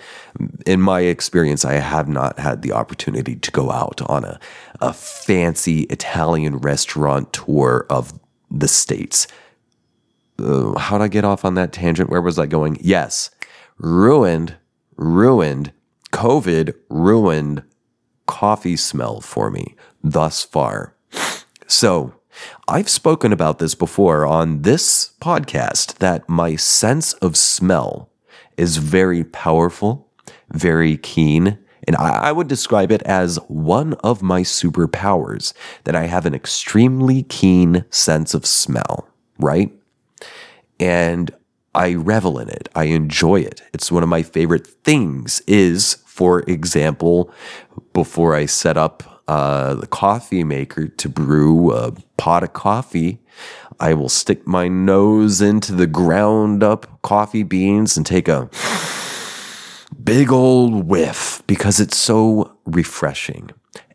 in 0.65 0.81
my 0.81 1.01
experience, 1.01 1.63
I 1.63 1.73
have 1.73 2.07
not 2.07 2.39
had 2.39 2.61
the 2.61 2.73
opportunity 2.73 3.35
to 3.35 3.51
go 3.51 3.71
out 3.71 4.01
on 4.07 4.25
a 4.25 4.39
a 4.81 4.91
fancy 4.91 5.81
Italian 5.83 6.57
restaurant 6.57 7.31
tour 7.31 7.85
of 7.89 8.19
the 8.49 8.67
states. 8.67 9.27
Uh, 10.39 10.77
how'd 10.77 11.01
I 11.01 11.07
get 11.07 11.23
off 11.23 11.45
on 11.45 11.53
that 11.53 11.71
tangent? 11.71 12.09
Where 12.09 12.21
was 12.21 12.39
I 12.39 12.47
going? 12.47 12.77
Yes, 12.81 13.29
ruined, 13.77 14.55
ruined. 14.97 15.71
COVID 16.11 16.75
ruined 16.89 17.63
coffee 18.31 18.77
smell 18.77 19.19
for 19.19 19.51
me 19.51 19.75
thus 20.01 20.41
far. 20.43 20.95
So, 21.67 22.13
I've 22.67 22.87
spoken 22.87 23.33
about 23.33 23.59
this 23.59 23.75
before 23.75 24.25
on 24.25 24.61
this 24.61 25.13
podcast 25.19 25.97
that 25.97 26.27
my 26.29 26.55
sense 26.55 27.11
of 27.15 27.35
smell 27.35 28.09
is 28.55 28.77
very 28.77 29.25
powerful, 29.25 30.07
very 30.49 30.95
keen, 30.95 31.57
and 31.85 31.95
I, 31.97 32.31
would 32.31 32.47
describe 32.47 32.91
it 32.91 33.01
as 33.03 33.37
one 33.47 33.95
of 33.95 34.21
my 34.21 34.41
superpowers 34.41 35.53
that 35.83 35.95
I 35.95 36.05
have 36.05 36.25
an 36.25 36.33
extremely 36.33 37.23
keen 37.23 37.83
sense 37.89 38.33
of 38.33 38.45
smell, 38.45 39.09
right? 39.39 39.71
And 40.79 41.31
I 41.73 41.93
revel 41.93 42.39
in 42.39 42.49
it. 42.49 42.69
I 42.75 42.85
enjoy 42.85 43.41
it. 43.41 43.61
It's 43.73 43.91
one 43.91 44.03
of 44.03 44.09
my 44.09 44.23
favorite 44.23 44.67
things 44.67 45.41
is 45.47 46.01
for 46.11 46.41
example, 46.41 47.31
before 47.93 48.35
I 48.35 48.45
set 48.45 48.75
up 48.75 49.23
uh, 49.29 49.75
the 49.75 49.87
coffee 49.87 50.43
maker 50.43 50.89
to 50.89 51.09
brew 51.09 51.71
a 51.71 51.93
pot 52.17 52.43
of 52.43 52.51
coffee, 52.51 53.19
I 53.79 53.93
will 53.93 54.09
stick 54.09 54.45
my 54.45 54.67
nose 54.67 55.39
into 55.39 55.73
the 55.73 55.87
ground 55.87 56.63
up 56.63 57.01
coffee 57.01 57.43
beans 57.43 57.95
and 57.95 58.05
take 58.05 58.27
a 58.27 58.49
big 60.03 60.31
old 60.31 60.85
whiff 60.85 61.41
because 61.47 61.79
it's 61.79 61.97
so 61.97 62.57
refreshing. 62.65 63.49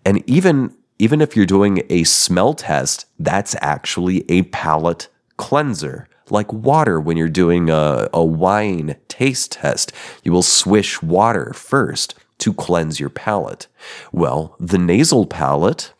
And 0.04 0.28
even 0.28 0.74
even 0.98 1.20
if 1.20 1.36
you're 1.36 1.44
doing 1.44 1.82
a 1.90 2.04
smell 2.04 2.54
test, 2.54 3.04
that's 3.18 3.54
actually 3.60 4.24
a 4.30 4.42
palate 4.44 5.08
cleanser 5.36 6.08
like 6.30 6.52
water 6.52 7.00
when 7.00 7.16
you're 7.16 7.28
doing 7.28 7.70
a, 7.70 8.08
a 8.12 8.24
wine 8.24 8.96
taste 9.08 9.52
test. 9.52 9.92
You 10.22 10.32
will 10.32 10.42
swish 10.42 11.02
water 11.02 11.52
first 11.52 12.14
to 12.38 12.52
cleanse 12.52 13.00
your 13.00 13.10
palate. 13.10 13.66
Well, 14.12 14.56
the 14.60 14.78
nasal 14.78 15.26
palate, 15.26 15.92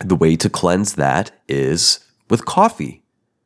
the 0.00 0.16
way 0.16 0.36
to 0.36 0.50
cleanse 0.50 0.94
that 0.94 1.32
is 1.48 2.00
with 2.28 2.44
coffee. 2.44 3.02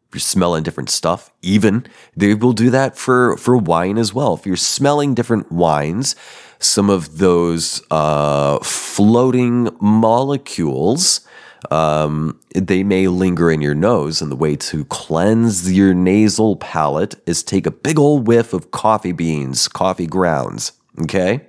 If 0.09 0.15
you're 0.15 0.21
smelling 0.21 0.63
different 0.63 0.91
stuff, 0.91 1.33
even 1.43 1.87
they 2.17 2.35
will 2.35 2.53
do 2.53 2.71
that 2.71 2.97
for, 2.97 3.37
for 3.37 3.57
wine 3.57 3.99
as 3.99 4.15
well. 4.15 4.35
If 4.35 4.47
you're 4.47 4.57
smelling 4.57 5.15
different 5.15 5.51
wines, 5.51 6.15
some 6.59 6.91
of 6.91 7.19
those 7.19 7.83
uh, 7.91 8.59
floating 8.61 9.69
molecules 9.81 11.27
um, 11.71 12.39
they 12.55 12.83
may 12.83 13.09
linger 13.09 13.51
in 13.51 13.61
your 13.61 13.75
nose. 13.75 14.23
And 14.23 14.31
the 14.31 14.37
way 14.37 14.57
to 14.57 14.85
cleanse 14.87 15.73
your 15.73 15.95
nasal 15.95 16.57
palate 16.57 17.15
is 17.27 17.43
take 17.43 17.67
a 17.67 17.71
big 17.71 17.99
old 17.99 18.27
whiff 18.27 18.53
of 18.53 18.71
coffee 18.71 19.13
beans, 19.13 19.69
coffee 19.69 20.07
grounds. 20.07 20.73
Okay. 21.03 21.49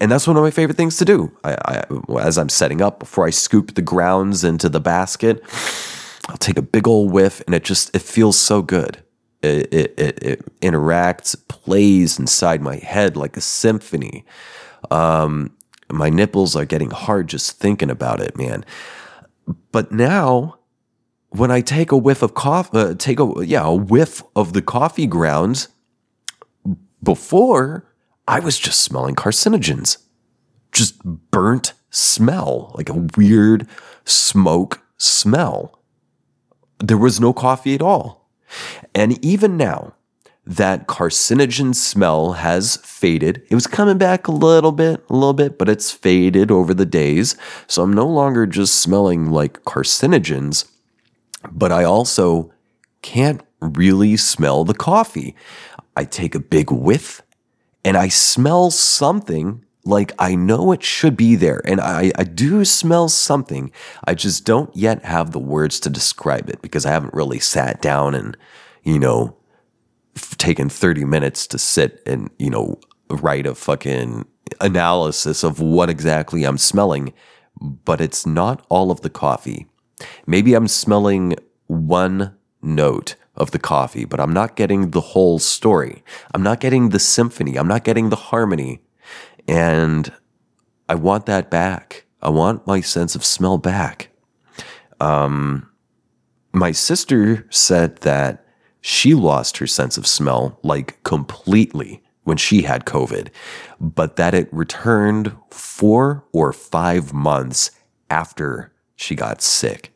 And 0.00 0.12
that's 0.12 0.28
one 0.28 0.36
of 0.36 0.42
my 0.42 0.50
favorite 0.50 0.76
things 0.76 0.96
to 0.98 1.04
do. 1.04 1.36
I, 1.42 1.56
I, 1.64 2.20
as 2.20 2.38
I'm 2.38 2.48
setting 2.48 2.80
up, 2.80 3.00
before 3.00 3.26
I 3.26 3.30
scoop 3.30 3.74
the 3.74 3.82
grounds 3.82 4.44
into 4.44 4.68
the 4.68 4.80
basket, 4.80 5.42
I'll 6.28 6.36
take 6.36 6.56
a 6.56 6.62
big 6.62 6.86
old 6.86 7.10
whiff, 7.10 7.42
and 7.46 7.54
it 7.54 7.64
just 7.64 7.94
it 7.96 8.02
feels 8.02 8.38
so 8.38 8.62
good. 8.62 9.02
It, 9.40 9.72
it, 9.72 9.94
it, 9.98 10.22
it 10.22 10.60
interacts, 10.60 11.36
plays 11.48 12.18
inside 12.18 12.60
my 12.60 12.76
head 12.76 13.16
like 13.16 13.36
a 13.36 13.40
symphony. 13.40 14.24
Um, 14.90 15.52
my 15.90 16.10
nipples 16.10 16.56
are 16.56 16.64
getting 16.64 16.90
hard 16.90 17.28
just 17.28 17.58
thinking 17.58 17.90
about 17.90 18.20
it, 18.20 18.36
man. 18.36 18.64
But 19.72 19.92
now, 19.92 20.58
when 21.30 21.50
I 21.50 21.60
take 21.60 21.92
a 21.92 21.96
whiff 21.96 22.22
of 22.22 22.34
coffee, 22.34 22.78
uh, 22.78 22.94
take 22.94 23.20
a 23.20 23.32
yeah 23.44 23.64
a 23.64 23.74
whiff 23.74 24.22
of 24.34 24.52
the 24.52 24.62
coffee 24.62 25.06
grounds. 25.06 25.68
Before 27.02 27.84
I 28.26 28.40
was 28.40 28.58
just 28.58 28.80
smelling 28.82 29.14
carcinogens, 29.14 29.98
just 30.72 31.02
burnt 31.04 31.74
smell, 31.90 32.72
like 32.74 32.88
a 32.88 33.06
weird 33.16 33.68
smoke 34.04 34.82
smell. 34.96 35.80
There 36.80 36.98
was 36.98 37.20
no 37.20 37.32
coffee 37.32 37.74
at 37.74 37.82
all. 37.82 38.17
And 38.94 39.22
even 39.24 39.56
now, 39.56 39.94
that 40.48 40.86
carcinogen 40.86 41.74
smell 41.74 42.32
has 42.32 42.76
faded. 42.78 43.42
It 43.50 43.54
was 43.54 43.66
coming 43.66 43.98
back 43.98 44.26
a 44.26 44.32
little 44.32 44.72
bit, 44.72 45.04
a 45.10 45.12
little 45.12 45.34
bit, 45.34 45.58
but 45.58 45.68
it's 45.68 45.92
faded 45.92 46.50
over 46.50 46.72
the 46.72 46.86
days. 46.86 47.36
So 47.66 47.82
I'm 47.82 47.92
no 47.92 48.06
longer 48.06 48.46
just 48.46 48.76
smelling 48.76 49.30
like 49.30 49.62
carcinogens, 49.64 50.64
but 51.52 51.70
I 51.70 51.84
also 51.84 52.50
can't 53.02 53.42
really 53.60 54.16
smell 54.16 54.64
the 54.64 54.74
coffee. 54.74 55.36
I 55.94 56.04
take 56.04 56.34
a 56.34 56.40
big 56.40 56.70
whiff 56.70 57.20
and 57.84 57.96
I 57.96 58.08
smell 58.08 58.70
something 58.70 59.64
like 59.84 60.12
I 60.18 60.34
know 60.34 60.72
it 60.72 60.82
should 60.82 61.16
be 61.16 61.34
there. 61.34 61.62
And 61.64 61.80
I, 61.80 62.12
I 62.16 62.24
do 62.24 62.64
smell 62.64 63.08
something. 63.08 63.72
I 64.04 64.14
just 64.14 64.44
don't 64.44 64.74
yet 64.76 65.04
have 65.04 65.30
the 65.30 65.38
words 65.38 65.80
to 65.80 65.90
describe 65.90 66.48
it 66.50 66.60
because 66.62 66.84
I 66.84 66.90
haven't 66.90 67.14
really 67.14 67.38
sat 67.38 67.80
down 67.80 68.14
and, 68.14 68.36
you 68.82 68.98
know, 68.98 69.36
taken 70.36 70.68
30 70.68 71.04
minutes 71.04 71.46
to 71.48 71.58
sit 71.58 72.02
and, 72.06 72.30
you 72.38 72.50
know, 72.50 72.78
write 73.08 73.46
a 73.46 73.54
fucking 73.54 74.26
analysis 74.60 75.42
of 75.42 75.60
what 75.60 75.88
exactly 75.88 76.44
I'm 76.44 76.58
smelling. 76.58 77.12
But 77.60 78.00
it's 78.00 78.26
not 78.26 78.64
all 78.68 78.90
of 78.90 79.00
the 79.00 79.10
coffee. 79.10 79.66
Maybe 80.26 80.54
I'm 80.54 80.68
smelling 80.68 81.34
one 81.66 82.36
note 82.62 83.16
of 83.34 83.52
the 83.52 83.58
coffee, 83.58 84.04
but 84.04 84.20
I'm 84.20 84.32
not 84.32 84.56
getting 84.56 84.90
the 84.90 85.00
whole 85.00 85.38
story. 85.38 86.02
I'm 86.34 86.42
not 86.42 86.60
getting 86.60 86.90
the 86.90 86.98
symphony. 86.98 87.56
I'm 87.56 87.68
not 87.68 87.84
getting 87.84 88.10
the 88.10 88.16
harmony. 88.16 88.82
And 89.48 90.12
I 90.88 90.94
want 90.94 91.26
that 91.26 91.50
back. 91.50 92.04
I 92.22 92.28
want 92.28 92.66
my 92.66 92.80
sense 92.80 93.14
of 93.14 93.24
smell 93.24 93.58
back. 93.58 94.10
Um, 95.00 95.68
my 96.52 96.72
sister 96.72 97.46
said 97.50 97.96
that 97.98 98.44
she 98.80 99.14
lost 99.14 99.56
her 99.58 99.66
sense 99.66 99.96
of 99.96 100.06
smell 100.06 100.58
like 100.62 101.02
completely 101.02 102.02
when 102.24 102.36
she 102.36 102.62
had 102.62 102.84
COVID, 102.84 103.28
but 103.80 104.16
that 104.16 104.34
it 104.34 104.52
returned 104.52 105.34
four 105.50 106.24
or 106.32 106.52
five 106.52 107.12
months 107.12 107.70
after 108.10 108.72
she 108.96 109.14
got 109.14 109.40
sick. 109.40 109.94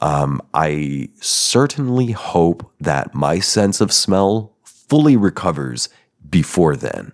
Um, 0.00 0.40
I 0.54 1.10
certainly 1.20 2.12
hope 2.12 2.72
that 2.80 3.14
my 3.14 3.38
sense 3.38 3.80
of 3.80 3.92
smell 3.92 4.56
fully 4.64 5.16
recovers 5.16 5.88
before 6.28 6.74
then. 6.74 7.12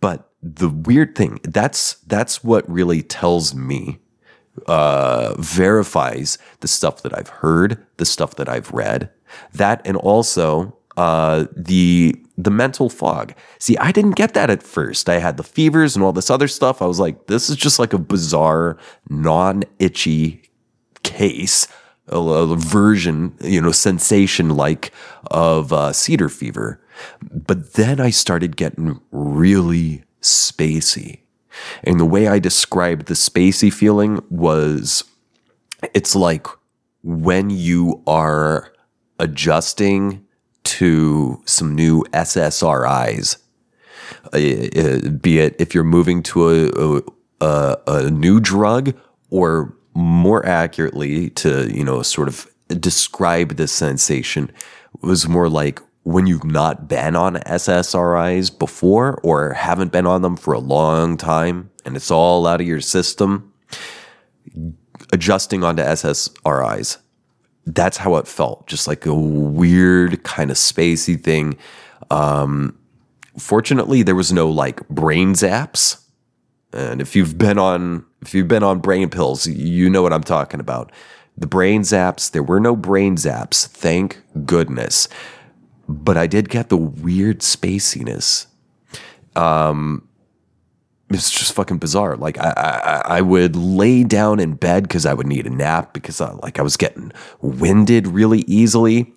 But 0.00 0.30
the 0.42 0.68
weird 0.68 1.14
thing 1.16 1.40
that's 1.42 1.94
that's 2.06 2.44
what 2.44 2.68
really 2.70 3.02
tells 3.02 3.54
me 3.54 3.98
uh, 4.66 5.34
verifies 5.38 6.38
the 6.60 6.68
stuff 6.68 7.02
that 7.02 7.16
I've 7.16 7.28
heard, 7.28 7.84
the 7.96 8.04
stuff 8.04 8.36
that 8.36 8.48
I've 8.48 8.70
read, 8.70 9.10
that 9.52 9.80
and 9.84 9.96
also 9.96 10.76
uh, 10.96 11.46
the 11.56 12.14
the 12.36 12.50
mental 12.50 12.88
fog. 12.88 13.34
See, 13.58 13.76
I 13.78 13.92
didn't 13.92 14.16
get 14.16 14.34
that 14.34 14.50
at 14.50 14.62
first. 14.62 15.08
I 15.08 15.18
had 15.18 15.36
the 15.36 15.44
fevers 15.44 15.96
and 15.96 16.04
all 16.04 16.12
this 16.12 16.30
other 16.30 16.48
stuff. 16.48 16.80
I 16.80 16.86
was 16.86 17.00
like, 17.00 17.26
this 17.26 17.50
is 17.50 17.56
just 17.56 17.78
like 17.78 17.92
a 17.92 17.98
bizarre, 17.98 18.78
non 19.08 19.64
itchy 19.78 20.42
case, 21.02 21.66
a, 22.08 22.56
version, 22.56 23.34
you 23.40 23.60
know, 23.60 23.72
sensation 23.72 24.50
like 24.50 24.92
of 25.30 25.72
uh, 25.72 25.92
cedar 25.92 26.28
fever. 26.28 26.80
But 27.22 27.74
then 27.74 28.00
I 28.00 28.10
started 28.10 28.56
getting 28.56 29.00
really 29.10 30.04
spacey. 30.20 31.20
And 31.84 31.98
the 31.98 32.04
way 32.04 32.28
I 32.28 32.38
described 32.38 33.06
the 33.06 33.14
spacey 33.14 33.72
feeling 33.72 34.22
was 34.30 35.04
it's 35.94 36.14
like 36.14 36.46
when 37.02 37.50
you 37.50 38.02
are 38.06 38.72
adjusting 39.18 40.24
to 40.64 41.42
some 41.46 41.74
new 41.74 42.04
SSRIs, 42.12 43.38
uh, 44.32 44.36
uh, 44.36 45.10
be 45.10 45.38
it 45.38 45.56
if 45.58 45.74
you're 45.74 45.84
moving 45.84 46.22
to 46.24 47.04
a, 47.40 47.44
a, 47.44 47.76
a 47.86 48.10
new 48.10 48.40
drug 48.40 48.94
or 49.30 49.77
more 49.98 50.46
accurately 50.46 51.30
to, 51.30 51.68
you 51.74 51.82
know, 51.82 52.02
sort 52.02 52.28
of 52.28 52.48
describe 52.68 53.56
this 53.56 53.72
sensation 53.72 54.50
was 55.02 55.28
more 55.28 55.48
like 55.48 55.80
when 56.04 56.26
you've 56.26 56.44
not 56.44 56.88
been 56.88 57.16
on 57.16 57.34
SSRIs 57.34 58.56
before 58.56 59.20
or 59.22 59.52
haven't 59.52 59.92
been 59.92 60.06
on 60.06 60.22
them 60.22 60.36
for 60.36 60.54
a 60.54 60.58
long 60.60 61.16
time 61.16 61.70
and 61.84 61.96
it's 61.96 62.10
all 62.10 62.46
out 62.46 62.60
of 62.60 62.66
your 62.66 62.80
system, 62.80 63.52
adjusting 65.12 65.64
onto 65.64 65.82
SSRIs. 65.82 66.98
That's 67.66 67.98
how 67.98 68.16
it 68.16 68.26
felt, 68.26 68.66
just 68.66 68.86
like 68.86 69.04
a 69.04 69.14
weird 69.14 70.22
kind 70.22 70.50
of 70.50 70.56
spacey 70.56 71.22
thing. 71.22 71.58
Um, 72.10 72.78
fortunately, 73.36 74.02
there 74.02 74.14
was 74.14 74.32
no 74.32 74.48
like 74.48 74.88
brain 74.88 75.34
zaps. 75.34 76.02
And 76.72 77.00
if 77.00 77.16
you've 77.16 77.38
been 77.38 77.58
on 77.58 78.04
if 78.22 78.34
you've 78.34 78.48
been 78.48 78.62
on 78.62 78.80
brain 78.80 79.08
pills, 79.10 79.46
you 79.46 79.88
know 79.88 80.02
what 80.02 80.12
I'm 80.12 80.24
talking 80.24 80.60
about. 80.60 80.92
The 81.36 81.46
brain 81.46 81.82
zaps, 81.82 82.30
there 82.30 82.42
were 82.42 82.60
no 82.60 82.74
brain 82.74 83.16
zaps, 83.16 83.66
thank 83.66 84.20
goodness. 84.44 85.08
But 85.88 86.16
I 86.16 86.26
did 86.26 86.48
get 86.48 86.68
the 86.68 86.76
weird 86.76 87.40
spaciness. 87.40 88.46
Um, 89.36 90.08
it's 91.10 91.30
just 91.30 91.52
fucking 91.54 91.78
bizarre. 91.78 92.16
Like 92.16 92.38
I, 92.38 92.52
I, 92.56 93.02
I 93.18 93.20
would 93.22 93.56
lay 93.56 94.04
down 94.04 94.40
in 94.40 94.54
bed 94.54 94.82
because 94.82 95.06
I 95.06 95.14
would 95.14 95.26
need 95.26 95.46
a 95.46 95.50
nap 95.50 95.94
because 95.94 96.20
I, 96.20 96.32
like 96.32 96.58
I 96.58 96.62
was 96.62 96.76
getting 96.76 97.12
winded 97.40 98.06
really 98.06 98.40
easily. 98.46 99.14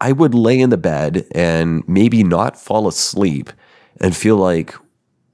I 0.00 0.12
would 0.12 0.34
lay 0.34 0.60
in 0.60 0.70
the 0.70 0.76
bed 0.76 1.26
and 1.34 1.82
maybe 1.88 2.22
not 2.22 2.60
fall 2.60 2.86
asleep 2.86 3.50
and 4.00 4.14
feel 4.14 4.36
like, 4.36 4.74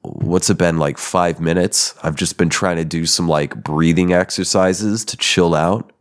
what's 0.02 0.50
it 0.50 0.58
been 0.58 0.78
like 0.78 0.98
five 0.98 1.40
minutes? 1.40 1.94
I've 2.02 2.16
just 2.16 2.38
been 2.38 2.48
trying 2.48 2.76
to 2.76 2.84
do 2.84 3.06
some 3.06 3.28
like 3.28 3.62
breathing 3.62 4.12
exercises 4.12 5.04
to 5.06 5.16
chill 5.16 5.54
out. 5.54 5.92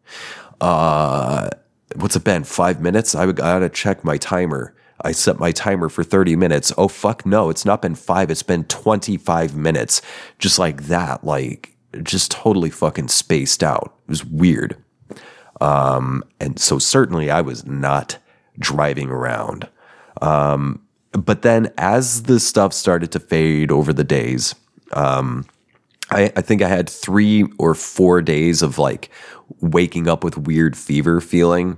Uh, 0.62 1.50
what's 1.96 2.16
it 2.16 2.24
been? 2.24 2.44
Five 2.44 2.82
minutes? 2.82 3.16
I 3.16 3.32
gotta 3.32 3.70
check 3.70 4.04
my 4.04 4.18
timer. 4.18 4.74
I 5.02 5.12
set 5.14 5.40
my 5.40 5.52
timer 5.52 5.90
for 5.90 6.04
30 6.04 6.36
minutes. 6.36 6.74
Oh, 6.78 6.88
fuck 6.88 7.26
no. 7.26 7.50
It's 7.50 7.66
not 7.66 7.82
been 7.82 7.96
five. 7.96 8.30
It's 8.30 8.44
been 8.44 8.66
25 8.66 9.56
minutes. 9.56 10.02
Just 10.40 10.60
like 10.60 10.84
that. 10.84 11.24
Like, 11.24 11.76
just 12.04 12.32
totally 12.32 12.70
fucking 12.70 13.08
spaced 13.08 13.64
out. 13.64 13.96
It 14.08 14.10
was 14.10 14.26
weird. 14.26 14.76
Um, 15.62 16.24
and 16.40 16.60
so 16.60 16.80
certainly 16.80 17.30
I 17.30 17.42
was 17.42 17.66
not 17.66 18.18
driving 18.58 19.10
around. 19.10 19.70
Um, 20.22 20.82
but 21.12 21.42
then 21.42 21.72
as 21.78 22.24
the 22.24 22.40
stuff 22.40 22.74
started 22.74 23.12
to 23.14 23.20
fade 23.20 23.72
over 23.72 23.94
the 23.94 24.04
days, 24.04 24.56
um, 24.94 25.46
I, 26.12 26.32
I 26.36 26.42
think 26.42 26.62
I 26.62 26.68
had 26.68 26.90
three 26.90 27.46
or 27.58 27.74
four 27.76 28.22
days 28.22 28.62
of 28.62 28.78
like 28.78 29.10
waking 29.62 30.08
up 30.08 30.24
with 30.24 30.38
weird 30.38 30.78
fever 30.78 31.22
feeling. 31.22 31.78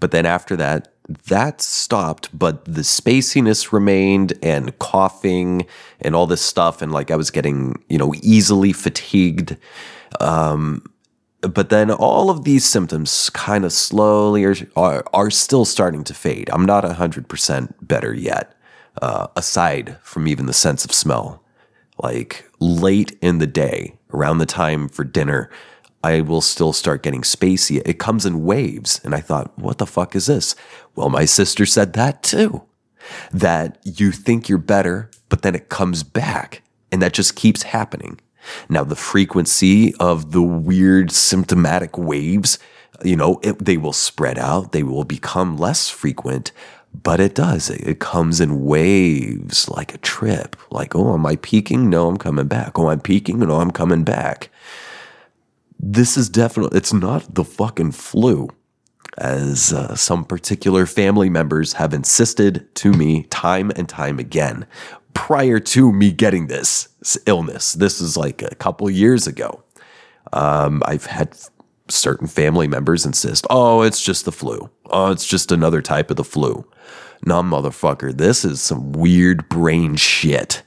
But 0.00 0.10
then 0.10 0.26
after 0.26 0.56
that, 0.56 0.92
that 1.26 1.60
stopped, 1.60 2.36
but 2.36 2.64
the 2.64 2.82
spaciness 2.82 3.72
remained 3.72 4.34
and 4.42 4.76
coughing 4.78 5.66
and 6.00 6.14
all 6.14 6.26
this 6.26 6.42
stuff. 6.42 6.80
And 6.80 6.92
like 6.92 7.10
I 7.10 7.16
was 7.16 7.30
getting, 7.30 7.82
you 7.88 7.98
know, 7.98 8.14
easily 8.22 8.72
fatigued. 8.72 9.56
Um, 10.20 10.84
but 11.42 11.70
then 11.70 11.90
all 11.90 12.30
of 12.30 12.44
these 12.44 12.64
symptoms 12.64 13.28
kind 13.30 13.64
of 13.64 13.72
slowly 13.72 14.44
are, 14.44 14.54
are, 14.76 15.04
are 15.12 15.30
still 15.30 15.64
starting 15.64 16.04
to 16.04 16.14
fade. 16.14 16.48
I'm 16.52 16.64
not 16.64 16.84
100% 16.84 17.74
better 17.82 18.14
yet, 18.14 18.54
uh, 19.00 19.26
aside 19.36 19.98
from 20.02 20.28
even 20.28 20.46
the 20.46 20.52
sense 20.52 20.84
of 20.84 20.92
smell. 20.92 21.42
Like 21.98 22.48
late 22.60 23.18
in 23.20 23.38
the 23.38 23.46
day, 23.46 23.98
around 24.12 24.38
the 24.38 24.46
time 24.46 24.88
for 24.88 25.04
dinner, 25.04 25.50
I 26.04 26.20
will 26.20 26.40
still 26.40 26.72
start 26.72 27.02
getting 27.02 27.22
spacey. 27.22 27.82
It 27.84 27.98
comes 27.98 28.24
in 28.24 28.44
waves. 28.44 29.00
And 29.04 29.14
I 29.14 29.20
thought, 29.20 29.56
what 29.58 29.78
the 29.78 29.86
fuck 29.86 30.14
is 30.16 30.26
this? 30.26 30.54
Well, 30.94 31.10
my 31.10 31.24
sister 31.24 31.66
said 31.66 31.92
that 31.94 32.22
too. 32.22 32.62
That 33.32 33.78
you 33.84 34.12
think 34.12 34.48
you're 34.48 34.58
better, 34.58 35.10
but 35.28 35.42
then 35.42 35.54
it 35.54 35.68
comes 35.68 36.02
back. 36.02 36.62
And 36.90 37.02
that 37.02 37.12
just 37.12 37.36
keeps 37.36 37.62
happening. 37.62 38.20
Now, 38.68 38.84
the 38.84 38.96
frequency 38.96 39.94
of 39.96 40.32
the 40.32 40.42
weird 40.42 41.10
symptomatic 41.10 41.96
waves, 41.96 42.58
you 43.04 43.16
know, 43.16 43.40
it, 43.42 43.64
they 43.64 43.76
will 43.76 43.92
spread 43.92 44.38
out, 44.38 44.72
they 44.72 44.82
will 44.82 45.04
become 45.04 45.56
less 45.56 45.88
frequent, 45.88 46.52
but 46.92 47.20
it 47.20 47.34
does. 47.34 47.70
It, 47.70 47.80
it 47.86 48.00
comes 48.00 48.40
in 48.40 48.64
waves 48.64 49.68
like 49.68 49.94
a 49.94 49.98
trip. 49.98 50.56
Like, 50.70 50.94
oh, 50.94 51.14
am 51.14 51.26
I 51.26 51.36
peaking? 51.36 51.88
No, 51.88 52.08
I'm 52.08 52.18
coming 52.18 52.48
back. 52.48 52.78
Oh, 52.78 52.88
I'm 52.88 53.00
peaking? 53.00 53.38
No, 53.38 53.60
I'm 53.60 53.70
coming 53.70 54.04
back 54.04 54.50
this 55.82 56.16
is 56.16 56.28
definitely, 56.28 56.78
it's 56.78 56.92
not 56.92 57.34
the 57.34 57.44
fucking 57.44 57.90
flu, 57.90 58.48
as 59.18 59.72
uh, 59.72 59.94
some 59.96 60.24
particular 60.24 60.86
family 60.86 61.28
members 61.28 61.74
have 61.74 61.92
insisted 61.92 62.72
to 62.76 62.92
me 62.92 63.24
time 63.24 63.72
and 63.76 63.88
time 63.88 64.18
again. 64.18 64.66
prior 65.14 65.58
to 65.60 65.92
me 65.92 66.10
getting 66.10 66.46
this 66.46 66.88
illness. 67.26 67.74
This 67.74 68.00
is 68.00 68.16
like 68.16 68.42
a 68.42 68.54
couple 68.54 68.88
years 68.90 69.26
ago. 69.26 69.62
Um, 70.32 70.82
I've 70.86 71.06
had 71.06 71.36
certain 71.88 72.26
family 72.26 72.66
members 72.66 73.04
insist, 73.04 73.46
oh, 73.50 73.82
it's 73.82 74.02
just 74.02 74.24
the 74.24 74.32
flu. 74.32 74.70
Oh, 74.90 75.10
it's 75.10 75.26
just 75.26 75.52
another 75.52 75.82
type 75.82 76.10
of 76.10 76.16
the 76.16 76.24
flu. 76.24 76.64
Nah, 77.24 77.42
motherfucker, 77.42 78.16
this 78.16 78.44
is 78.44 78.60
some 78.60 78.92
weird 78.92 79.48
brain 79.48 79.96
shit. 79.96 80.62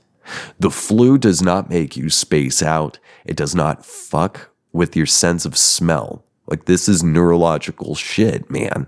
The 0.59 0.71
flu 0.71 1.17
does 1.17 1.41
not 1.41 1.69
make 1.69 1.97
you 1.97 2.09
space 2.09 2.63
out. 2.63 2.99
It 3.25 3.35
does 3.35 3.53
not 3.53 3.85
fuck 3.85 4.49
with 4.71 4.95
your 4.95 5.05
sense 5.05 5.45
of 5.45 5.57
smell. 5.57 6.23
Like, 6.47 6.65
this 6.65 6.87
is 6.87 7.03
neurological 7.03 7.95
shit, 7.95 8.49
man. 8.49 8.87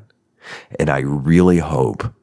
And 0.80 0.90
I 0.90 1.00
really 1.00 1.60
hope 1.60 2.14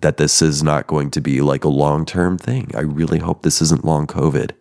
that 0.00 0.16
this 0.16 0.42
is 0.42 0.62
not 0.62 0.86
going 0.86 1.10
to 1.12 1.20
be 1.20 1.40
like 1.40 1.64
a 1.64 1.68
long 1.68 2.04
term 2.04 2.38
thing. 2.38 2.70
I 2.74 2.80
really 2.80 3.18
hope 3.18 3.42
this 3.42 3.62
isn't 3.62 3.84
long 3.84 4.06
COVID. 4.06 4.52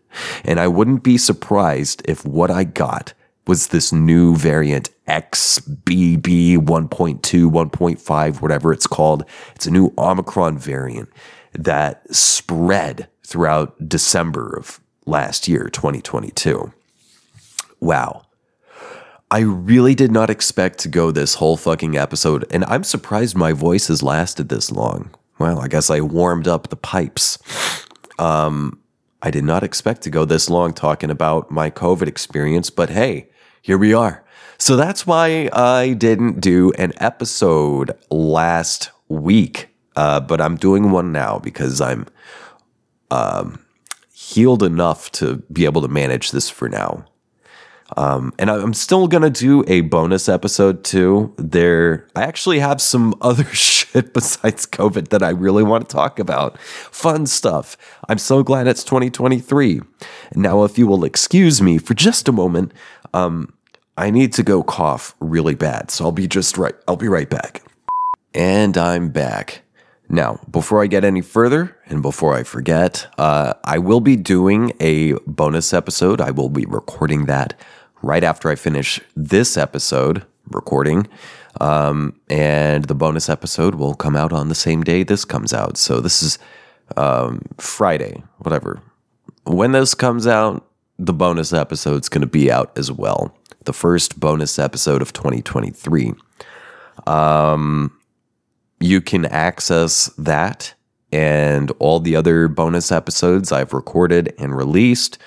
And 0.44 0.60
I 0.60 0.68
wouldn't 0.68 1.04
be 1.04 1.18
surprised 1.18 2.02
if 2.06 2.26
what 2.26 2.52
I 2.52 2.64
got 2.64 3.14
was 3.48 3.68
this 3.68 3.92
new 3.92 4.36
variant 4.36 4.90
XBB 5.08 6.58
1.2, 6.58 7.20
1.5, 7.20 8.42
whatever 8.42 8.72
it's 8.72 8.88
called. 8.88 9.26
It's 9.56 9.66
a 9.66 9.72
new 9.72 9.94
Omicron 9.98 10.58
variant 10.58 11.10
that 11.54 12.04
spread 12.16 13.10
throughout 13.26 13.90
December 13.90 14.56
of 14.58 14.80
last 15.06 15.48
year, 15.48 15.70
2022. 15.70 16.72
Wow. 17.80 18.24
I 19.32 19.40
really 19.40 19.96
did 19.96 20.12
not 20.12 20.30
expect 20.30 20.80
to 20.80 20.90
go 20.90 21.10
this 21.12 21.36
whole 21.36 21.56
fucking 21.56 21.98
episode, 21.98 22.46
and 22.52 22.66
I'm 22.66 22.84
surprised 22.84 23.36
my 23.36 23.54
voice 23.54 23.88
has 23.88 24.04
lasted 24.04 24.50
this 24.50 24.72
long. 24.72 25.10
Well, 25.40 25.60
I 25.60 25.70
guess 25.70 25.90
I 25.90 26.02
warmed 26.02 26.48
up 26.48 26.68
the 26.68 26.76
pipes. 26.76 27.38
Um, 28.20 28.81
I 29.22 29.32
did 29.32 29.44
not 29.44 29.64
expect 29.64 30.02
to 30.04 30.10
go 30.10 30.26
this 30.26 30.50
long 30.50 30.74
talking 30.74 31.10
about 31.10 31.52
my 31.52 31.70
COVID 31.70 32.08
experience, 32.08 32.70
but 32.70 32.90
hey, 32.90 33.30
here 33.62 33.78
we 33.78 33.94
are. 33.94 34.24
So 34.58 34.76
that's 34.76 35.06
why 35.08 35.50
I 35.54 35.94
didn't 35.94 36.40
do 36.40 36.72
an 36.78 36.94
episode 36.98 37.92
last 38.10 38.92
week, 39.10 39.70
uh, 39.96 40.20
but 40.20 40.42
I'm 40.42 40.56
doing 40.56 40.92
one 40.92 41.12
now 41.12 41.40
because 41.40 41.82
I'm 41.82 42.08
um, 43.10 43.64
healed 44.14 44.64
enough 44.64 45.12
to 45.14 45.38
be 45.52 45.66
able 45.66 45.82
to 45.82 45.88
manage 45.88 46.32
this 46.32 46.50
for 46.50 46.70
now. 46.70 47.06
Um, 47.98 48.34
and 48.40 48.50
I'm 48.50 48.74
still 48.74 49.08
gonna 49.08 49.30
do 49.30 49.64
a 49.68 49.82
bonus 49.82 50.30
episode 50.30 50.84
too. 50.84 51.34
There, 51.38 52.08
I 52.16 52.24
actually 52.24 52.60
have 52.60 52.82
some 52.82 53.16
other 53.22 53.46
shit 53.46 54.14
besides 54.14 54.66
COVID 54.66 55.10
that 55.10 55.24
I 55.24 55.30
really 55.30 55.64
want 55.64 55.90
to 55.90 55.96
talk 55.96 56.20
about. 56.20 56.60
Fun 56.60 57.26
stuff. 57.26 57.78
I'm 58.08 58.18
so 58.18 58.44
glad 58.44 58.68
it's 58.68 58.84
2023. 58.84 59.82
Now, 60.36 60.64
if 60.64 60.78
you 60.78 60.88
will 60.88 61.04
excuse 61.04 61.62
me 61.62 61.78
for 61.78 61.94
just 61.94 62.28
a 62.28 62.32
moment, 62.32 62.74
um, 63.14 63.54
I 63.98 64.10
need 64.10 64.34
to 64.34 64.44
go 64.44 64.64
cough 64.64 65.16
really 65.20 65.56
bad. 65.56 65.92
So 65.92 66.06
I'll 66.06 66.12
be 66.12 66.28
just 66.28 66.58
right. 66.58 66.76
I'll 66.88 66.96
be 66.96 67.10
right 67.10 67.30
back. 67.30 67.64
And 68.34 68.78
I'm 68.78 69.10
back. 69.10 69.64
Now, 70.08 70.42
before 70.50 70.84
I 70.84 70.88
get 70.88 71.06
any 71.06 71.22
further 71.22 71.78
and 71.86 72.02
before 72.02 72.36
I 72.36 72.44
forget, 72.44 73.08
uh, 73.18 73.54
I 73.64 73.78
will 73.78 74.02
be 74.02 74.18
doing 74.18 74.74
a 74.82 75.14
bonus 75.26 75.74
episode. 75.74 76.20
I 76.20 76.32
will 76.32 76.50
be 76.50 76.66
recording 76.66 77.28
that 77.28 77.58
right 78.02 78.24
after 78.24 78.50
I 78.50 78.56
finish 78.56 79.00
this 79.16 79.58
episode 79.58 80.26
recording. 80.50 81.08
Um, 81.60 82.16
and 82.30 82.86
the 82.86 82.96
bonus 82.96 83.30
episode 83.30 83.76
will 83.76 83.94
come 83.94 84.16
out 84.16 84.32
on 84.32 84.50
the 84.50 84.56
same 84.56 84.84
day 84.84 85.04
this 85.04 85.26
comes 85.26 85.54
out. 85.54 85.78
So 85.78 86.00
this 86.00 86.24
is 86.24 86.40
um, 86.98 87.42
Friday, 87.58 88.24
whatever. 88.40 88.82
When 89.44 89.72
this 89.72 89.94
comes 89.94 90.28
out, 90.28 90.66
the 90.98 91.14
bonus 91.14 91.52
episode's 91.52 92.10
going 92.10 92.22
to 92.22 92.28
be 92.28 92.52
out 92.52 92.72
as 92.78 92.92
well. 92.92 93.36
The 93.66 93.74
first 93.74 94.20
bonus 94.20 94.58
episode 94.60 95.02
of 95.02 95.14
2023. 95.14 96.14
Um, 97.08 97.98
you 98.80 99.02
can 99.02 99.26
access 99.26 100.08
that 100.18 100.74
and 101.12 101.72
all 101.80 102.00
the 102.00 102.16
other 102.16 102.48
bonus 102.48 102.92
episodes 102.92 103.52
I've 103.52 103.74
recorded 103.74 104.34
and 104.40 104.56
released 104.56 105.18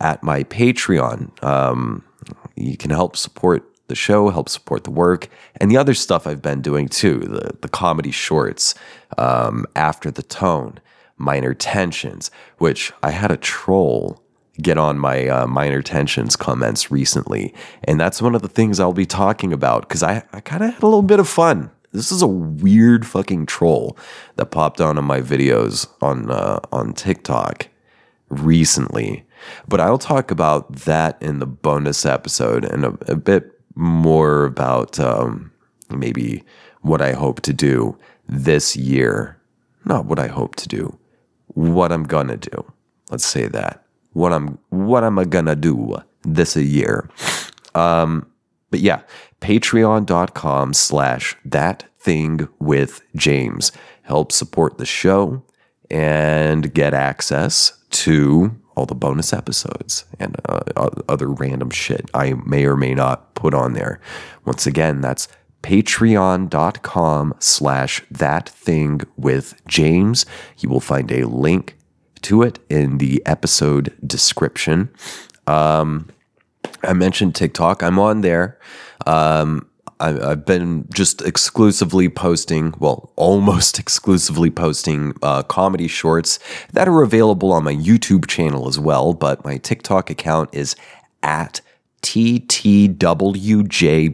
at 0.00 0.22
my 0.22 0.44
Patreon. 0.44 1.42
Um, 1.42 2.04
you 2.60 2.76
can 2.76 2.90
help 2.90 3.16
support 3.16 3.66
the 3.88 3.94
show, 3.94 4.30
help 4.30 4.48
support 4.48 4.84
the 4.84 4.90
work, 4.90 5.28
and 5.60 5.70
the 5.70 5.76
other 5.76 5.94
stuff 5.94 6.26
I've 6.26 6.42
been 6.42 6.62
doing 6.62 6.88
too 6.88 7.18
the, 7.18 7.56
the 7.60 7.68
comedy 7.68 8.10
shorts, 8.10 8.74
um, 9.18 9.66
After 9.74 10.10
the 10.10 10.22
Tone, 10.22 10.78
Minor 11.18 11.54
Tensions, 11.54 12.30
which 12.58 12.92
I 13.02 13.10
had 13.10 13.30
a 13.30 13.36
troll 13.36 14.22
get 14.62 14.78
on 14.78 14.98
my 14.98 15.26
uh, 15.26 15.46
Minor 15.46 15.82
Tensions 15.82 16.36
comments 16.36 16.90
recently. 16.90 17.54
And 17.84 17.98
that's 17.98 18.22
one 18.22 18.34
of 18.34 18.42
the 18.42 18.48
things 18.48 18.78
I'll 18.78 18.92
be 18.92 19.06
talking 19.06 19.52
about 19.52 19.88
because 19.88 20.02
I, 20.02 20.22
I 20.32 20.40
kind 20.40 20.62
of 20.62 20.74
had 20.74 20.82
a 20.82 20.86
little 20.86 21.02
bit 21.02 21.20
of 21.20 21.28
fun. 21.28 21.70
This 21.92 22.12
is 22.12 22.22
a 22.22 22.26
weird 22.26 23.06
fucking 23.06 23.46
troll 23.46 23.96
that 24.36 24.46
popped 24.46 24.80
on 24.80 24.96
in 24.96 25.04
my 25.04 25.20
videos 25.20 25.88
on 26.00 26.30
uh, 26.30 26.60
on 26.70 26.92
TikTok 26.92 27.68
recently. 28.28 29.24
But 29.68 29.80
I'll 29.80 29.98
talk 29.98 30.30
about 30.30 30.74
that 30.76 31.20
in 31.22 31.38
the 31.38 31.46
bonus 31.46 32.04
episode 32.06 32.64
and 32.64 32.84
a, 32.84 32.98
a 33.12 33.16
bit 33.16 33.60
more 33.74 34.44
about 34.44 34.98
um, 34.98 35.52
maybe 35.88 36.44
what 36.82 37.02
I 37.02 37.12
hope 37.12 37.40
to 37.42 37.52
do 37.52 37.98
this 38.28 38.76
year. 38.76 39.38
Not 39.84 40.06
what 40.06 40.18
I 40.18 40.28
hope 40.28 40.56
to 40.56 40.68
do, 40.68 40.98
what 41.48 41.92
I'm 41.92 42.04
gonna 42.04 42.36
do. 42.36 42.72
Let's 43.10 43.26
say 43.26 43.48
that. 43.48 43.84
What 44.12 44.32
I'm 44.32 44.58
what 44.68 45.04
am 45.04 45.18
I 45.18 45.24
gonna 45.24 45.56
do 45.56 45.96
this 46.22 46.56
a 46.56 46.64
year? 46.64 47.08
Um, 47.74 48.26
but 48.70 48.80
yeah, 48.80 49.02
patreon.com 49.40 50.74
slash 50.74 51.36
that 51.44 51.84
thing 51.98 52.48
with 52.58 53.02
James. 53.16 53.72
Help 54.02 54.32
support 54.32 54.78
the 54.78 54.86
show 54.86 55.42
and 55.90 56.72
get 56.72 56.94
access 56.94 57.72
to 57.90 58.56
all 58.76 58.86
the 58.86 58.94
bonus 58.94 59.32
episodes 59.32 60.04
and 60.18 60.36
uh, 60.48 60.60
other 61.08 61.28
random 61.28 61.70
shit 61.70 62.10
I 62.14 62.34
may 62.46 62.64
or 62.64 62.76
may 62.76 62.94
not 62.94 63.34
put 63.34 63.54
on 63.54 63.72
there. 63.72 64.00
Once 64.44 64.66
again, 64.66 65.00
that's 65.00 65.28
patreon.com 65.62 67.34
slash 67.38 68.02
that 68.10 68.48
thing 68.48 69.00
with 69.16 69.60
James. 69.66 70.26
You 70.58 70.68
will 70.68 70.80
find 70.80 71.10
a 71.12 71.26
link 71.26 71.76
to 72.22 72.42
it 72.42 72.58
in 72.68 72.98
the 72.98 73.22
episode 73.26 73.94
description. 74.06 74.90
Um, 75.46 76.08
I 76.82 76.92
mentioned 76.92 77.34
TikTok. 77.34 77.82
I'm 77.82 77.98
on 77.98 78.20
there. 78.20 78.58
Um, 79.06 79.69
I, 80.00 80.30
have 80.30 80.46
been 80.46 80.88
just 80.92 81.22
exclusively 81.22 82.08
posting, 82.08 82.74
well, 82.78 83.12
almost 83.16 83.78
exclusively 83.84 84.50
posting 84.50 85.14
uh, 85.22 85.42
comedy 85.42 85.88
shorts 85.88 86.38
that 86.72 86.88
are 86.88 87.02
available 87.02 87.52
on 87.52 87.64
my 87.64 87.74
YouTube 87.74 88.26
channel 88.26 88.66
as 88.68 88.78
well. 88.78 89.12
But 89.14 89.44
my 89.44 89.58
TikTok 89.58 90.10
account 90.10 90.50
is 90.52 90.74
at 91.22 91.60
TTWJ 92.02 92.98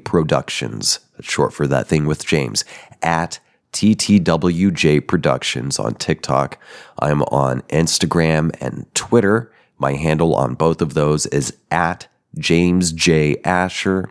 Productions. 0.04 0.98
That's 1.16 1.30
short 1.30 1.52
for 1.52 1.66
that 1.66 1.86
thing 1.86 2.06
with 2.06 2.26
James. 2.26 2.64
At 3.02 3.38
TTWJ 3.72 5.06
Productions 5.06 5.78
on 5.78 5.94
TikTok. 5.94 6.58
I'm 6.98 7.22
on 7.24 7.60
Instagram 7.62 8.54
and 8.60 8.86
Twitter. 8.94 9.52
My 9.78 9.92
handle 9.92 10.34
on 10.34 10.54
both 10.54 10.80
of 10.80 10.94
those 10.94 11.26
is 11.26 11.56
at 11.70 12.08
James 12.38 12.92
J. 12.92 13.36
Asher. 13.44 14.10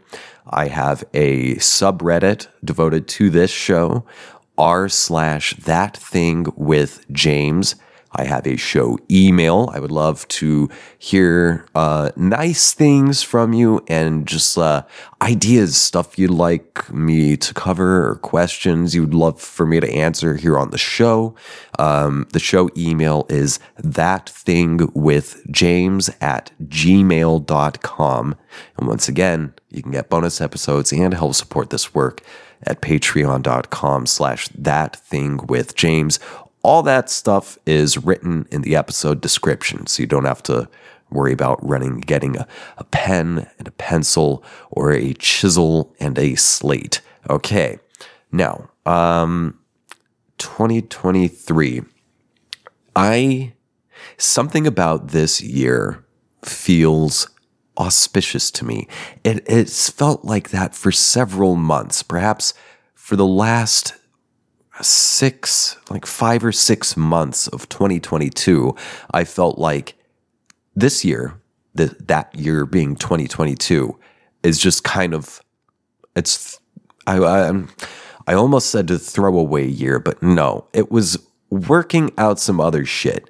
I 0.50 0.68
have 0.68 1.04
a 1.14 1.56
subreddit 1.56 2.48
devoted 2.64 3.08
to 3.10 3.30
this 3.30 3.52
show, 3.52 4.06
r 4.58 4.88
slash 4.90 5.56
that 5.58 5.98
thing 5.98 6.48
with 6.56 7.06
James. 7.12 7.76
I 8.16 8.26
have 8.26 8.48
a 8.48 8.56
show 8.56 8.98
email. 9.10 9.70
I 9.74 9.80
would 9.80 9.92
love 9.92 10.28
to 10.30 10.70
hear 10.98 11.66
uh, 11.76 12.12
nice 12.16 12.74
things 12.74 13.22
from 13.22 13.54
you 13.54 13.84
and 13.88 14.28
just 14.28 14.58
uh, 14.58 14.84
ideas, 15.22 15.78
stuff 15.78 16.18
you'd 16.18 16.32
like 16.32 16.92
me 16.92 17.38
to 17.38 17.54
cover, 17.54 18.10
or 18.10 18.16
questions 18.16 18.96
you'd 18.96 19.14
love 19.14 19.42
for 19.42 19.66
me 19.66 19.80
to 19.80 19.92
answer 19.92 20.36
here 20.36 20.58
on 20.58 20.72
the 20.72 20.78
show. 20.78 21.36
Um, 21.78 22.28
the 22.32 22.40
show 22.40 22.70
email 22.78 23.26
is 23.30 23.60
that 23.78 24.30
thing 24.30 24.90
with 24.94 25.44
James 25.52 26.10
at 26.22 26.52
gmail.com. 26.64 28.36
And 28.78 28.88
once 28.88 29.10
again, 29.10 29.54
you 29.70 29.82
can 29.84 29.92
get 29.92 30.10
bonus 30.10 30.40
episodes 30.42 30.92
and 30.92 31.14
help 31.14 31.36
support 31.36 31.70
this 31.70 31.94
work 31.94 32.22
at 32.64 32.82
patreon.com 32.82 34.06
slash 34.06 34.48
that 34.50 34.96
thing 34.96 35.46
with 35.48 35.76
James 35.76 36.20
all 36.66 36.84
that 36.84 37.10
stuff 37.10 37.58
is 37.66 37.98
written 37.98 38.48
in 38.52 38.62
the 38.62 38.76
episode 38.76 39.22
description, 39.22 39.88
so 39.88 40.02
you 40.02 40.08
don't 40.08 40.26
have 40.26 40.44
to 40.44 40.68
worry 41.10 41.32
about 41.32 41.66
running, 41.68 42.00
getting 42.00 42.36
a, 42.36 42.48
a 42.78 42.84
pen 42.84 43.50
and 43.58 43.68
a 43.68 43.72
pencil 43.72 44.44
or 44.72 44.92
a 44.92 45.14
chisel 45.14 45.96
and 46.00 46.18
a 46.18 46.36
slate. 46.36 47.02
Okay, 47.30 47.80
now, 48.32 48.70
um, 48.86 49.60
2023. 50.38 51.84
I 52.96 53.54
Something 54.18 54.66
about 54.66 55.10
this 55.10 55.42
year 55.42 56.06
feels 56.44 57.28
auspicious 57.78 58.50
to 58.52 58.66
me. 58.66 58.88
It, 59.24 59.44
it's 59.48 59.90
felt 59.90 60.24
like 60.24 60.52
that 60.52 60.76
for 60.76 60.92
several 60.92 61.56
months, 61.56 62.04
perhaps 62.04 62.54
for 62.94 63.16
the 63.16 63.28
last 63.28 63.94
six, 64.82 65.78
like 65.90 66.06
five 66.06 66.44
or 66.44 66.52
six 66.52 66.98
months 66.98 67.48
of 67.48 67.70
2022. 67.70 68.76
I 69.12 69.24
felt 69.24 69.58
like 69.58 69.96
this 70.76 71.06
year, 71.06 71.40
the, 71.74 71.96
that 72.08 72.34
year 72.36 72.66
being 72.66 72.96
2022, 72.96 73.98
is 74.44 74.60
just 74.60 74.84
kind 74.84 75.14
of, 75.14 75.42
it's, 76.16 76.60
I, 77.08 77.18
I, 77.20 77.64
I 78.28 78.34
almost 78.34 78.70
said 78.70 78.88
to 78.90 79.00
throw 79.00 79.38
away 79.38 79.66
year, 79.66 80.00
but 80.00 80.22
no, 80.22 80.68
it 80.74 80.92
was 80.92 81.18
working 81.50 82.12
out 82.18 82.40
some 82.40 82.60
other 82.60 82.86
shit. 82.86 83.30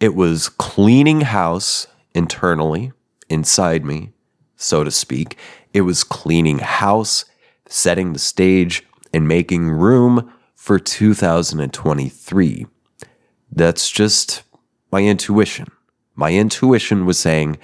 It 0.00 0.14
was 0.14 0.48
cleaning 0.48 1.22
house 1.22 1.86
internally, 2.14 2.92
inside 3.28 3.84
me, 3.84 4.12
so 4.56 4.84
to 4.84 4.90
speak. 4.90 5.38
It 5.72 5.82
was 5.82 6.04
cleaning 6.04 6.58
house, 6.58 7.24
setting 7.66 8.12
the 8.12 8.18
stage, 8.18 8.84
and 9.14 9.28
making 9.28 9.70
room 9.70 10.32
for 10.62 10.78
2023. 10.78 12.66
That's 13.50 13.90
just 13.90 14.44
my 14.92 15.02
intuition. 15.02 15.66
My 16.14 16.34
intuition 16.34 17.04
was 17.04 17.18
saying 17.18 17.58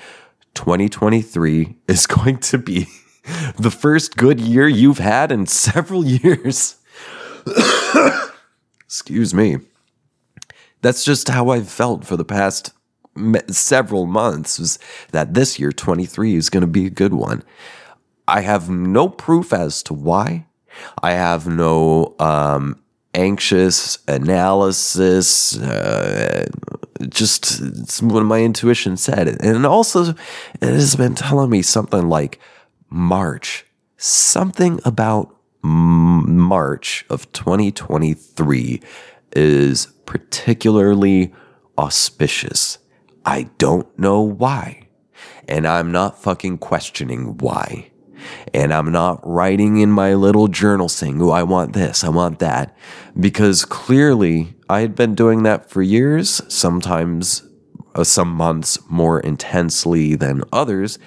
2023 0.54 1.76
is 1.88 2.08
going 2.08 2.38
to 2.38 2.58
be 2.58 2.88
the 3.56 3.70
first 3.70 4.16
good 4.16 4.40
year 4.40 4.66
you've 4.66 4.98
had 4.98 5.30
in 5.30 5.46
several 5.46 6.04
years. 6.24 6.74
Excuse 8.80 9.32
me. 9.32 9.58
That's 10.82 11.04
just 11.04 11.28
how 11.28 11.50
I've 11.50 11.70
felt 11.70 12.04
for 12.04 12.16
the 12.16 12.24
past 12.24 12.72
several 13.46 14.06
months 14.06 14.58
was 14.58 14.80
that 15.12 15.34
this 15.34 15.60
year 15.60 15.70
23 15.70 16.34
is 16.34 16.50
going 16.50 16.62
to 16.62 16.66
be 16.66 16.86
a 16.86 16.90
good 16.90 17.14
one. 17.14 17.44
I 18.26 18.40
have 18.40 18.68
no 18.68 19.08
proof 19.08 19.52
as 19.52 19.84
to 19.84 19.94
why. 19.94 20.46
I 21.00 21.12
have 21.12 21.46
no 21.46 22.16
um, 22.18 22.82
anxious 23.18 23.98
analysis. 24.06 25.58
Uh, 25.58 26.46
just 27.08 28.02
what 28.02 28.22
my 28.24 28.40
intuition 28.40 28.96
said, 28.96 29.28
and 29.40 29.66
also 29.66 30.10
it 30.10 30.16
has 30.60 30.96
been 30.96 31.14
telling 31.14 31.50
me 31.50 31.62
something 31.62 32.08
like 32.08 32.40
March, 32.90 33.64
something 33.96 34.80
about 34.84 35.34
March 35.62 37.04
of 37.10 37.30
2023 37.32 38.80
is 39.32 39.86
particularly 40.06 41.32
auspicious. 41.76 42.78
I 43.24 43.50
don't 43.58 43.86
know 43.98 44.22
why. 44.22 44.88
And 45.46 45.66
I'm 45.66 45.92
not 45.92 46.22
fucking 46.22 46.58
questioning 46.58 47.38
why. 47.38 47.90
And 48.54 48.72
I'm 48.72 48.92
not 48.92 49.20
writing 49.22 49.78
in 49.78 49.90
my 49.90 50.14
little 50.14 50.48
journal 50.48 50.88
saying, 50.88 51.20
oh, 51.20 51.30
I 51.30 51.42
want 51.42 51.72
this, 51.72 52.04
I 52.04 52.08
want 52.08 52.38
that. 52.38 52.76
Because 53.18 53.64
clearly 53.64 54.54
I 54.68 54.80
had 54.80 54.94
been 54.94 55.14
doing 55.14 55.42
that 55.44 55.70
for 55.70 55.82
years, 55.82 56.42
sometimes 56.52 57.42
uh, 57.94 58.04
some 58.04 58.30
months 58.30 58.78
more 58.88 59.20
intensely 59.20 60.14
than 60.14 60.44
others, 60.52 60.98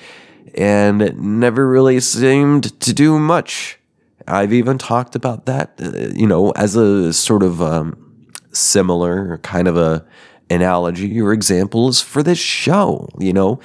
and 0.55 1.01
it 1.01 1.17
never 1.17 1.67
really 1.69 1.99
seemed 1.99 2.79
to 2.81 2.93
do 2.93 3.19
much. 3.19 3.79
I've 4.27 4.53
even 4.53 4.77
talked 4.77 5.15
about 5.15 5.45
that, 5.45 5.79
uh, 5.81 6.09
you 6.13 6.27
know, 6.27 6.51
as 6.51 6.75
a 6.75 7.13
sort 7.13 7.43
of 7.43 7.61
um, 7.61 8.31
similar 8.51 9.37
kind 9.39 9.67
of 9.67 9.77
a 9.77 10.05
analogy 10.49 11.19
or 11.21 11.31
examples 11.31 12.01
for 12.01 12.21
this 12.21 12.37
show, 12.37 13.07
you 13.17 13.33
know, 13.33 13.59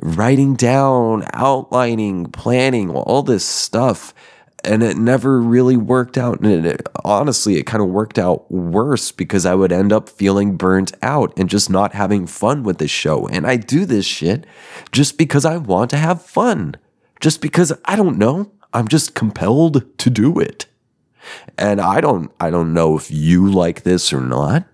writing 0.00 0.54
down, 0.54 1.26
outlining, 1.32 2.26
planning, 2.26 2.90
all 2.90 3.22
this 3.22 3.44
stuff. 3.44 4.14
And 4.64 4.82
it 4.82 4.96
never 4.96 5.40
really 5.40 5.76
worked 5.76 6.18
out. 6.18 6.40
And 6.40 6.66
it, 6.66 6.88
honestly, 7.04 7.56
it 7.56 7.66
kind 7.66 7.82
of 7.82 7.88
worked 7.88 8.18
out 8.18 8.50
worse 8.50 9.12
because 9.12 9.46
I 9.46 9.54
would 9.54 9.70
end 9.70 9.92
up 9.92 10.08
feeling 10.08 10.56
burnt 10.56 10.92
out 11.02 11.32
and 11.38 11.48
just 11.48 11.70
not 11.70 11.94
having 11.94 12.26
fun 12.26 12.64
with 12.64 12.78
this 12.78 12.90
show. 12.90 13.28
And 13.28 13.46
I 13.46 13.56
do 13.56 13.84
this 13.84 14.06
shit 14.06 14.44
just 14.90 15.18
because 15.18 15.44
I 15.44 15.56
want 15.56 15.90
to 15.90 15.96
have 15.96 16.20
fun, 16.20 16.74
just 17.20 17.40
because 17.40 17.72
I 17.84 17.94
don't 17.94 18.18
know. 18.18 18.50
I'm 18.72 18.88
just 18.88 19.14
compelled 19.14 19.98
to 19.98 20.10
do 20.10 20.38
it. 20.40 20.66
And 21.56 21.80
I 21.80 22.00
don't 22.00 22.30
I 22.40 22.50
don't 22.50 22.74
know 22.74 22.96
if 22.96 23.10
you 23.10 23.50
like 23.50 23.82
this 23.82 24.12
or 24.12 24.20
not. 24.20 24.66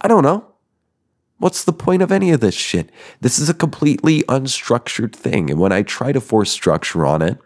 I 0.00 0.08
don't 0.08 0.22
know. 0.22 0.51
What's 1.42 1.64
the 1.64 1.72
point 1.72 2.02
of 2.02 2.12
any 2.12 2.30
of 2.30 2.38
this 2.38 2.54
shit? 2.54 2.90
This 3.20 3.40
is 3.40 3.48
a 3.48 3.54
completely 3.54 4.22
unstructured 4.28 5.12
thing. 5.12 5.50
And 5.50 5.58
when 5.58 5.72
I 5.72 5.82
try 5.82 6.12
to 6.12 6.20
force 6.20 6.52
structure 6.52 7.04
on 7.04 7.20
it, 7.20 7.36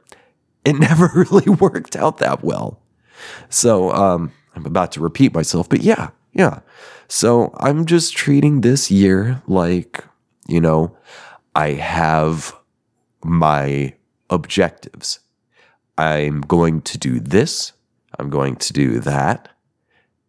it 0.67 0.75
never 0.79 1.11
really 1.15 1.49
worked 1.49 1.97
out 1.97 2.19
that 2.19 2.45
well. 2.45 2.79
So 3.49 3.91
um, 3.93 4.33
I'm 4.55 4.67
about 4.67 4.93
to 4.93 5.01
repeat 5.01 5.33
myself, 5.33 5.71
but 5.71 5.81
yeah, 5.81 6.11
yeah. 6.35 6.61
So 7.09 7.55
I'm 7.57 7.87
just 7.87 8.15
treating 8.15 8.61
this 8.61 8.91
year 8.91 9.41
like, 9.47 10.05
you 10.47 10.61
know, 10.61 10.95
I 11.55 11.71
have 11.71 12.55
my 13.25 13.95
objectives. 14.29 15.21
I'm 15.97 16.43
going 16.43 16.83
to 16.83 16.99
do 16.99 17.19
this, 17.19 17.73
I'm 18.19 18.29
going 18.29 18.57
to 18.57 18.75
do 18.75 19.01
that. 19.01 19.49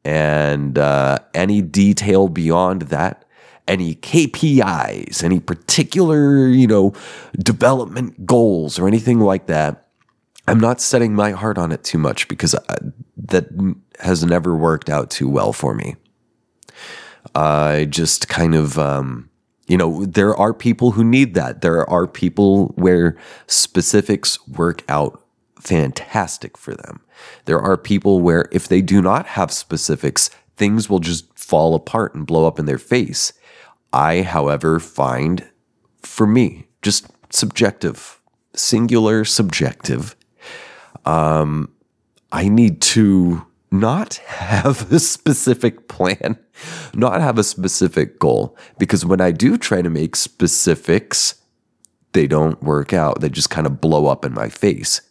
And 0.06 0.77
uh, 0.77 1.17
any 1.34 1.62
detail 1.62 2.30
beyond 2.30 2.84
that 2.84 3.25
any 3.67 3.95
KPIs, 3.95 5.23
any 5.23 5.39
particular, 5.39 6.47
you 6.47 6.67
know, 6.67 6.93
development 7.38 8.25
goals 8.25 8.80
or 8.80 8.88
anything 8.88 9.19
like 9.19 9.47
that. 9.47 9.88
I'm 10.47 10.60
not 10.60 10.80
setting 10.80 11.13
my 11.13 11.32
heart 11.32 11.58
on 11.58 11.71
it 11.71 11.84
too 11.84 11.97
much 11.97 12.27
because 12.27 12.56
I, 12.56 12.77
that 13.17 13.47
has 13.99 14.23
never 14.23 14.56
worked 14.56 14.89
out 14.89 15.10
too 15.10 15.27
well 15.27 15.51
for 15.51 15.73
me. 15.73 15.95
I 17.36 17.88
just 17.89 18.30
kind 18.30 18.56
of, 18.56 18.80
um, 18.80 19.30
you 19.67 19.77
know, 19.77 20.06
there 20.06 20.36
are 20.36 20.53
people 20.53 20.91
who 20.91 21.03
need 21.03 21.34
that. 21.34 21.62
There 21.62 21.88
are 21.89 22.08
people 22.08 22.67
where 22.75 23.17
specifics 23.47 24.45
work 24.47 24.84
out 24.88 25.21
fantastic 25.60 26.58
for 26.58 26.73
them. 26.73 27.01
There 27.45 27.60
are 27.60 27.77
people 27.77 28.21
where 28.21 28.47
if 28.51 28.67
they 28.69 28.82
do 28.82 29.01
not 29.01 29.25
have 29.25 29.51
specifics, 29.51 30.30
things 30.56 30.89
will 30.89 30.99
just 30.99 31.38
fall 31.38 31.75
apart 31.75 32.15
and 32.15 32.25
blow 32.25 32.47
up 32.47 32.60
in 32.60 32.65
their 32.65 32.77
face. 32.77 33.34
I, 33.93 34.21
however, 34.21 34.80
find 34.80 35.50
for 36.04 36.28
me, 36.28 36.67
just 36.82 37.08
subjective, 37.30 38.19
singular 38.54 39.26
subjective, 39.26 40.15
um, 41.06 41.71
I 42.32 42.50
need 42.50 42.82
to 42.82 43.45
not 43.71 44.15
have 44.15 44.91
a 44.91 45.00
specific 45.00 45.88
plan, 45.88 46.38
not 46.93 47.21
have 47.21 47.38
a 47.38 47.43
specific 47.43 48.19
goal. 48.19 48.58
Because 48.78 49.06
when 49.06 49.21
I 49.21 49.32
do 49.32 49.58
try 49.58 49.82
to 49.82 49.89
make 49.89 50.15
specifics, 50.15 51.36
they 52.13 52.28
don't 52.28 52.62
work 52.63 52.93
out. 52.93 53.21
They 53.21 53.30
just 53.30 53.50
kind 53.50 53.67
of 53.67 53.82
blow 53.82 54.08
up 54.08 54.26
in 54.26 54.34
my 54.34 54.50
face. 54.50 55.02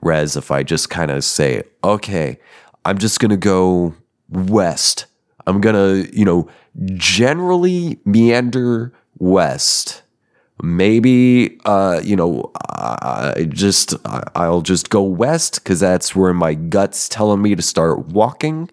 Whereas 0.00 0.36
if 0.36 0.50
I 0.50 0.62
just 0.62 0.90
kind 0.90 1.10
of 1.10 1.24
say, 1.24 1.62
okay, 1.82 2.38
I'm 2.84 2.98
just 2.98 3.20
going 3.20 3.30
to 3.30 3.36
go 3.36 3.94
west, 4.28 5.06
I'm 5.46 5.60
going 5.60 5.74
to, 5.74 6.16
you 6.16 6.24
know, 6.24 6.48
generally 6.94 7.98
meander 8.04 8.92
west. 9.18 10.02
Maybe, 10.62 11.58
uh, 11.64 12.00
you 12.04 12.16
know, 12.16 12.50
I 12.56 13.46
just 13.48 13.94
I'll 14.34 14.60
just 14.60 14.90
go 14.90 15.02
west 15.02 15.62
because 15.62 15.80
that's 15.80 16.14
where 16.14 16.34
my 16.34 16.52
gut's 16.52 17.08
telling 17.08 17.40
me 17.40 17.54
to 17.54 17.62
start 17.62 18.08
walking, 18.08 18.70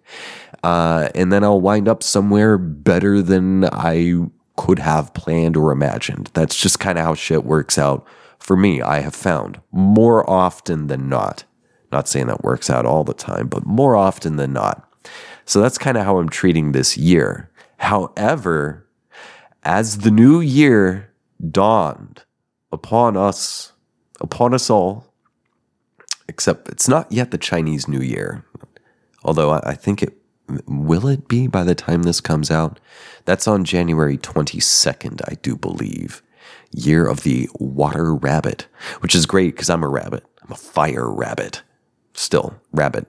uh, 0.63 1.08
and 1.15 1.32
then 1.32 1.45
I'll 1.45 1.62
wind 1.62 1.88
up 1.88 2.03
somewhere 2.03 2.58
better 2.58 3.21
than 3.21 3.65
I 3.65 4.27
could 4.58 4.80
have 4.80 5.13
planned 5.13 5.56
or 5.56 5.71
imagined. 5.71 6.30
That's 6.34 6.58
just 6.58 6.80
kind 6.80 6.97
of 6.97 7.06
how 7.06 7.13
shit 7.13 7.45
works 7.45 7.77
out 7.77 8.06
for 8.38 8.58
me. 8.58 8.82
I 8.82 8.99
have 8.99 9.15
found 9.15 9.62
more 9.71 10.30
often 10.30 10.88
than 10.88 11.08
not. 11.08 11.45
Not 11.91 12.10
saying 12.10 12.27
that 12.27 12.43
works 12.43 12.69
out 12.69 12.86
all 12.86 13.06
the 13.06 13.13
time, 13.13 13.47
but 13.47 13.65
more 13.65 13.95
often 13.95 14.36
than 14.36 14.51
not. 14.51 14.84
So 15.46 15.62
that's 15.62 15.78
kind 15.78 15.98
of 15.98 16.04
how 16.04 16.17
I'm 16.17 16.30
treating 16.30 16.72
this 16.72 16.98
year. 16.98 17.50
However, 17.78 18.88
as 19.63 20.00
the 20.00 20.12
new 20.12 20.39
year 20.39 21.13
dawned 21.52 22.24
upon 22.72 23.15
us, 23.15 23.74
upon 24.20 24.54
us 24.54 24.70
all, 24.70 25.13
except 26.28 26.70
it's 26.70 26.88
not 26.88 27.12
yet 27.12 27.32
the 27.32 27.38
Chinese 27.38 27.88
New 27.88 28.02
Year, 28.02 28.46
although 29.24 29.52
I 29.52 29.74
think 29.74 30.04
it 30.04 30.17
will 30.67 31.08
it 31.08 31.28
be 31.28 31.48
by 31.48 31.63
the 31.63 31.76
time 31.76 32.04
this 32.04 32.22
comes 32.22 32.50
out? 32.50 32.80
That's 33.26 33.48
on 33.48 33.65
January 33.65 34.17
22nd, 34.17 35.22
I 35.28 35.36
do 35.36 35.56
believe. 35.56 36.22
Year 36.72 37.06
of 37.06 37.24
the 37.24 37.50
water 37.60 38.13
rabbit, 38.13 38.67
which 39.02 39.15
is 39.15 39.26
great 39.26 39.56
because 39.56 39.70
I'm 39.70 39.84
a 39.84 39.89
rabbit. 39.89 40.26
I'm 40.43 40.52
a 40.52 40.56
fire 40.56 41.10
rabbit. 41.10 41.62
Still, 42.13 42.60
rabbit. 42.72 43.08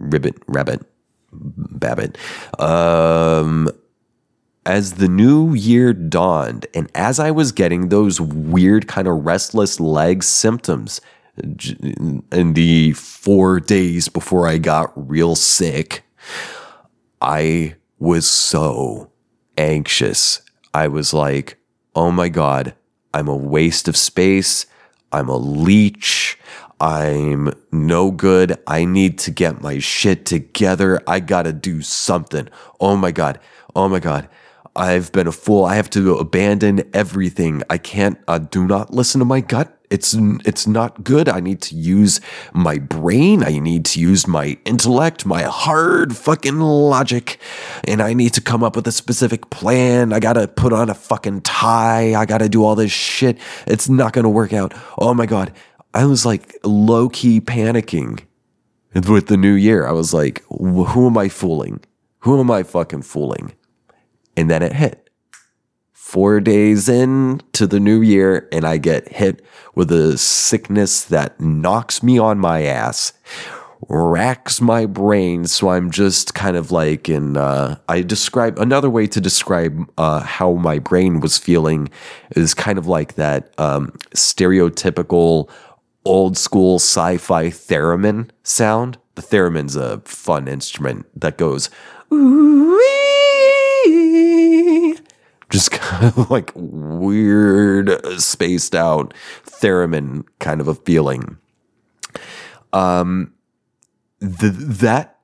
Ribbit, 0.00 0.36
rabbit. 0.46 0.82
Babbitt. 1.32 2.18
Um, 2.58 3.70
as 4.64 4.94
the 4.94 5.08
new 5.08 5.54
year 5.54 5.92
dawned, 5.92 6.66
and 6.74 6.90
as 6.94 7.18
I 7.20 7.30
was 7.30 7.52
getting 7.52 7.88
those 7.88 8.20
weird 8.20 8.88
kind 8.88 9.06
of 9.06 9.24
restless 9.24 9.78
leg 9.78 10.22
symptoms 10.22 11.00
in 11.38 12.52
the 12.54 12.92
four 12.92 13.60
days 13.60 14.08
before 14.08 14.48
I 14.48 14.58
got 14.58 14.92
real 14.96 15.36
sick, 15.36 16.04
I 17.20 17.76
was 17.98 18.28
so 18.28 19.10
anxious. 19.56 20.42
I 20.74 20.88
was 20.88 21.14
like, 21.14 21.58
oh 21.94 22.10
my 22.10 22.28
God, 22.28 22.74
I'm 23.14 23.28
a 23.28 23.36
waste 23.36 23.88
of 23.88 23.96
space. 23.96 24.66
I'm 25.12 25.28
a 25.28 25.36
leech. 25.36 26.35
I'm 26.80 27.52
no 27.72 28.10
good. 28.10 28.58
I 28.66 28.84
need 28.84 29.18
to 29.20 29.30
get 29.30 29.62
my 29.62 29.78
shit 29.78 30.26
together. 30.26 31.00
I 31.06 31.20
gotta 31.20 31.52
do 31.52 31.80
something. 31.80 32.48
Oh 32.80 32.96
my 32.96 33.12
God. 33.12 33.40
Oh 33.74 33.88
my 33.88 33.98
God. 33.98 34.28
I've 34.74 35.10
been 35.10 35.26
a 35.26 35.32
fool. 35.32 35.64
I 35.64 35.76
have 35.76 35.88
to 35.90 36.16
abandon 36.16 36.88
everything. 36.92 37.62
I 37.70 37.78
can't, 37.78 38.18
uh, 38.28 38.38
do 38.38 38.66
not 38.66 38.92
listen 38.92 39.20
to 39.20 39.24
my 39.24 39.40
gut. 39.40 39.72
It's, 39.88 40.14
it's 40.44 40.66
not 40.66 41.04
good. 41.04 41.28
I 41.28 41.40
need 41.40 41.62
to 41.62 41.76
use 41.76 42.20
my 42.52 42.78
brain. 42.78 43.42
I 43.42 43.58
need 43.58 43.84
to 43.86 44.00
use 44.00 44.26
my 44.26 44.58
intellect, 44.64 45.24
my 45.24 45.42
hard 45.44 46.14
fucking 46.16 46.58
logic. 46.58 47.38
And 47.84 48.02
I 48.02 48.12
need 48.12 48.34
to 48.34 48.40
come 48.40 48.64
up 48.64 48.76
with 48.76 48.86
a 48.88 48.92
specific 48.92 49.48
plan. 49.48 50.12
I 50.12 50.18
gotta 50.18 50.48
put 50.48 50.72
on 50.72 50.90
a 50.90 50.94
fucking 50.94 51.42
tie. 51.42 52.14
I 52.14 52.26
gotta 52.26 52.48
do 52.48 52.64
all 52.64 52.74
this 52.74 52.92
shit. 52.92 53.38
It's 53.66 53.88
not 53.88 54.12
gonna 54.12 54.28
work 54.28 54.52
out. 54.52 54.74
Oh 54.98 55.14
my 55.14 55.24
God. 55.24 55.52
I 55.96 56.04
was 56.04 56.26
like 56.26 56.54
low 56.62 57.08
key 57.08 57.40
panicking 57.40 58.20
with 58.92 59.28
the 59.28 59.38
new 59.38 59.54
year. 59.54 59.86
I 59.86 59.92
was 59.92 60.12
like, 60.12 60.44
who 60.50 61.06
am 61.06 61.16
I 61.16 61.30
fooling? 61.30 61.80
Who 62.18 62.38
am 62.38 62.50
I 62.50 62.64
fucking 62.64 63.00
fooling? 63.00 63.54
And 64.36 64.50
then 64.50 64.62
it 64.62 64.74
hit. 64.74 65.08
Four 65.94 66.40
days 66.40 66.90
in 66.90 67.40
to 67.52 67.66
the 67.66 67.80
new 67.80 68.02
year, 68.02 68.46
and 68.52 68.66
I 68.66 68.76
get 68.76 69.08
hit 69.08 69.42
with 69.74 69.90
a 69.90 70.18
sickness 70.18 71.02
that 71.04 71.40
knocks 71.40 72.02
me 72.02 72.18
on 72.18 72.38
my 72.38 72.62
ass, 72.62 73.14
racks 73.88 74.60
my 74.60 74.84
brain. 74.84 75.46
So 75.46 75.70
I'm 75.70 75.90
just 75.90 76.34
kind 76.34 76.58
of 76.58 76.70
like 76.70 77.08
in, 77.08 77.38
uh, 77.38 77.78
I 77.88 78.02
describe 78.02 78.58
another 78.58 78.90
way 78.90 79.06
to 79.06 79.20
describe 79.20 79.90
uh, 79.96 80.20
how 80.20 80.52
my 80.52 80.78
brain 80.78 81.20
was 81.20 81.38
feeling 81.38 81.88
is 82.32 82.52
kind 82.52 82.78
of 82.78 82.86
like 82.86 83.14
that 83.14 83.58
um, 83.58 83.92
stereotypical 84.14 85.48
old 86.06 86.38
school 86.38 86.76
sci 86.76 87.18
fi 87.18 87.46
theremin 87.48 88.30
sound. 88.42 88.98
The 89.16 89.22
theremin's 89.22 89.76
a 89.76 90.00
fun 90.00 90.46
instrument 90.46 91.06
that 91.18 91.38
goes, 91.38 91.70
just 95.50 95.70
kind 95.72 96.04
of 96.04 96.30
like 96.30 96.52
weird, 96.54 97.90
spaced 98.20 98.74
out 98.74 99.14
theremin 99.60 100.24
kind 100.38 100.60
of 100.60 100.68
a 100.68 100.74
feeling. 100.74 101.38
Um, 102.72 103.32
the, 104.20 104.50
that 104.50 105.18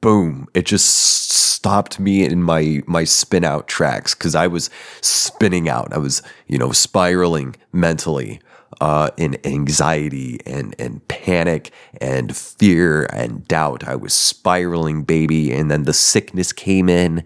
boom, 0.00 0.48
it 0.54 0.66
just 0.66 0.86
stopped 0.86 1.98
me 1.98 2.24
in 2.24 2.42
my 2.42 2.82
my 2.86 3.04
spin 3.04 3.44
out 3.44 3.68
tracks 3.68 4.14
because 4.14 4.34
I 4.34 4.46
was 4.46 4.70
spinning 5.00 5.68
out. 5.68 5.92
I 5.92 5.98
was 5.98 6.22
you 6.46 6.58
know 6.58 6.72
spiraling 6.72 7.56
mentally 7.72 8.40
uh, 8.80 9.10
in 9.16 9.36
anxiety 9.44 10.40
and 10.46 10.74
and 10.78 11.06
panic 11.08 11.72
and 12.00 12.36
fear 12.36 13.04
and 13.12 13.46
doubt. 13.48 13.86
I 13.86 13.96
was 13.96 14.14
spiraling, 14.14 15.02
baby, 15.02 15.52
and 15.52 15.70
then 15.70 15.84
the 15.84 15.92
sickness 15.92 16.52
came 16.52 16.88
in, 16.88 17.24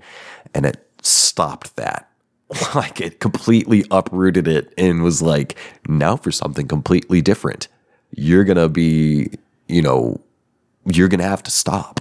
and 0.54 0.66
it 0.66 0.86
stopped 1.02 1.76
that. 1.76 2.06
Like 2.74 3.00
it 3.00 3.20
completely 3.20 3.84
uprooted 3.92 4.48
it 4.48 4.74
and 4.76 5.04
was 5.04 5.22
like, 5.22 5.56
now 5.88 6.16
for 6.16 6.32
something 6.32 6.66
completely 6.66 7.22
different. 7.22 7.68
You're 8.10 8.42
gonna 8.42 8.68
be, 8.68 9.30
you 9.68 9.82
know, 9.82 10.20
you're 10.84 11.06
gonna 11.06 11.22
have 11.22 11.44
to 11.44 11.50
stop. 11.50 12.00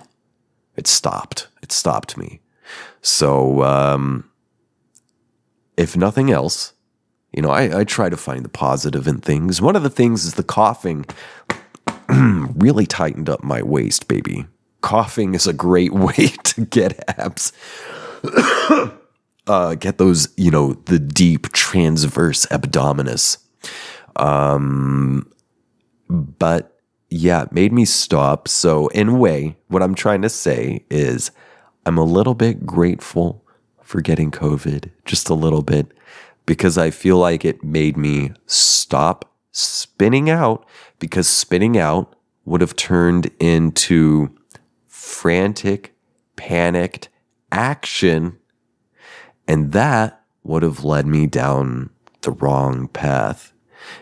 It 0.75 0.87
stopped. 0.87 1.49
It 1.61 1.71
stopped 1.71 2.17
me. 2.17 2.39
So, 3.01 3.63
um, 3.63 4.29
if 5.77 5.95
nothing 5.95 6.31
else, 6.31 6.73
you 7.33 7.41
know, 7.41 7.51
I, 7.51 7.79
I 7.79 7.83
try 7.83 8.09
to 8.09 8.17
find 8.17 8.43
the 8.43 8.49
positive 8.49 9.07
in 9.07 9.19
things. 9.19 9.61
One 9.61 9.75
of 9.75 9.83
the 9.83 9.89
things 9.89 10.25
is 10.25 10.33
the 10.33 10.43
coughing 10.43 11.05
really 12.09 12.85
tightened 12.85 13.29
up 13.29 13.43
my 13.43 13.61
waist, 13.61 14.07
baby. 14.07 14.47
Coughing 14.81 15.35
is 15.35 15.45
a 15.45 15.53
great 15.53 15.93
way 15.93 16.27
to 16.43 16.65
get 16.65 17.03
abs. 17.19 17.53
uh, 19.47 19.75
get 19.75 19.97
those, 19.97 20.29
you 20.37 20.51
know, 20.51 20.73
the 20.85 20.99
deep 20.99 21.51
transverse 21.53 22.45
abdominis. 22.47 23.37
Um, 24.15 25.31
but 26.09 26.79
yeah, 27.09 27.43
it 27.43 27.51
made 27.51 27.71
me 27.71 27.85
stop. 27.85 28.47
So, 28.47 28.87
in 28.89 29.09
a 29.09 29.15
way, 29.15 29.55
what 29.67 29.83
I'm 29.83 29.95
trying 29.95 30.21
to 30.23 30.29
say 30.29 30.85
is 30.89 31.31
I'm 31.85 31.97
a 31.97 32.03
little 32.03 32.33
bit 32.35 32.65
grateful 32.65 33.45
for 33.83 34.01
getting 34.01 34.29
COVID, 34.29 34.91
just 35.05 35.29
a 35.29 35.33
little 35.33 35.63
bit 35.63 35.91
because 36.49 36.79
I 36.79 36.89
feel 36.89 37.17
like 37.19 37.45
it 37.45 37.63
made 37.63 37.95
me 37.95 38.31
stop 38.47 39.31
spinning 39.51 40.31
out 40.31 40.65
because 40.97 41.27
spinning 41.27 41.77
out 41.77 42.15
would 42.43 42.59
have 42.61 42.75
turned 42.75 43.29
into 43.39 44.35
frantic, 44.87 45.93
panicked 46.37 47.09
action. 47.51 48.35
And 49.47 49.73
that 49.73 50.23
would 50.41 50.63
have 50.63 50.83
led 50.83 51.05
me 51.05 51.27
down 51.27 51.91
the 52.21 52.31
wrong 52.31 52.87
path. 52.87 53.53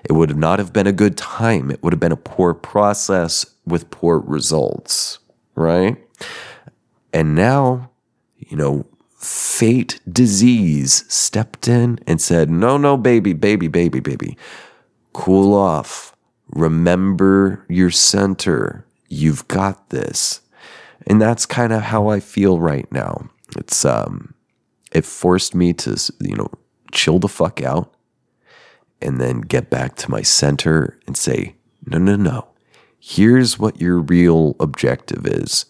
It 0.06 0.14
would 0.14 0.38
not 0.38 0.58
have 0.58 0.72
been 0.72 0.88
a 0.88 0.94
good 0.94 1.18
time. 1.18 1.70
It 1.70 1.84
would 1.84 1.92
have 1.92 2.00
been 2.00 2.14
a 2.14 2.16
poor 2.16 2.54
process 2.54 3.46
with 3.66 3.92
poor 3.92 4.20
results, 4.20 5.20
right? 5.56 5.98
And 7.12 7.36
now, 7.36 7.92
you 8.38 8.56
know, 8.56 8.86
fate 9.18 10.00
disease 10.10 11.04
stepped 11.12 11.68
in 11.68 12.00
and 12.08 12.22
said, 12.22 12.50
No, 12.50 12.78
no, 12.78 12.96
baby, 12.96 13.34
baby, 13.34 13.68
baby, 13.68 14.00
baby. 14.00 14.38
Cool 15.14 15.54
off. 15.54 16.16
Remember 16.50 17.66
your 17.68 17.90
center. 17.90 18.86
You've 19.10 19.48
got 19.48 19.90
this. 19.90 20.42
And 21.08 21.22
that's 21.22 21.46
kind 21.46 21.74
of 21.74 21.82
how 21.82 22.10
I 22.10 22.20
feel 22.20 22.60
right 22.60 22.90
now. 22.92 23.30
It's, 23.58 23.86
um, 23.86 24.34
it 24.92 25.06
forced 25.06 25.56
me 25.56 25.74
to, 25.74 26.14
you 26.20 26.36
know, 26.36 26.50
chill 26.92 27.20
the 27.20 27.28
fuck 27.28 27.62
out 27.62 27.94
and 29.02 29.20
then 29.20 29.42
get 29.42 29.70
back 29.70 29.96
to 29.96 30.12
my 30.12 30.22
center 30.22 31.00
and 31.08 31.18
say, 31.18 31.56
no, 31.86 31.98
no, 31.98 32.16
no. 32.16 32.48
Here's 33.00 33.58
what 33.58 33.80
your 33.80 34.00
real 34.00 34.56
objective 34.60 35.26
is. 35.26 35.66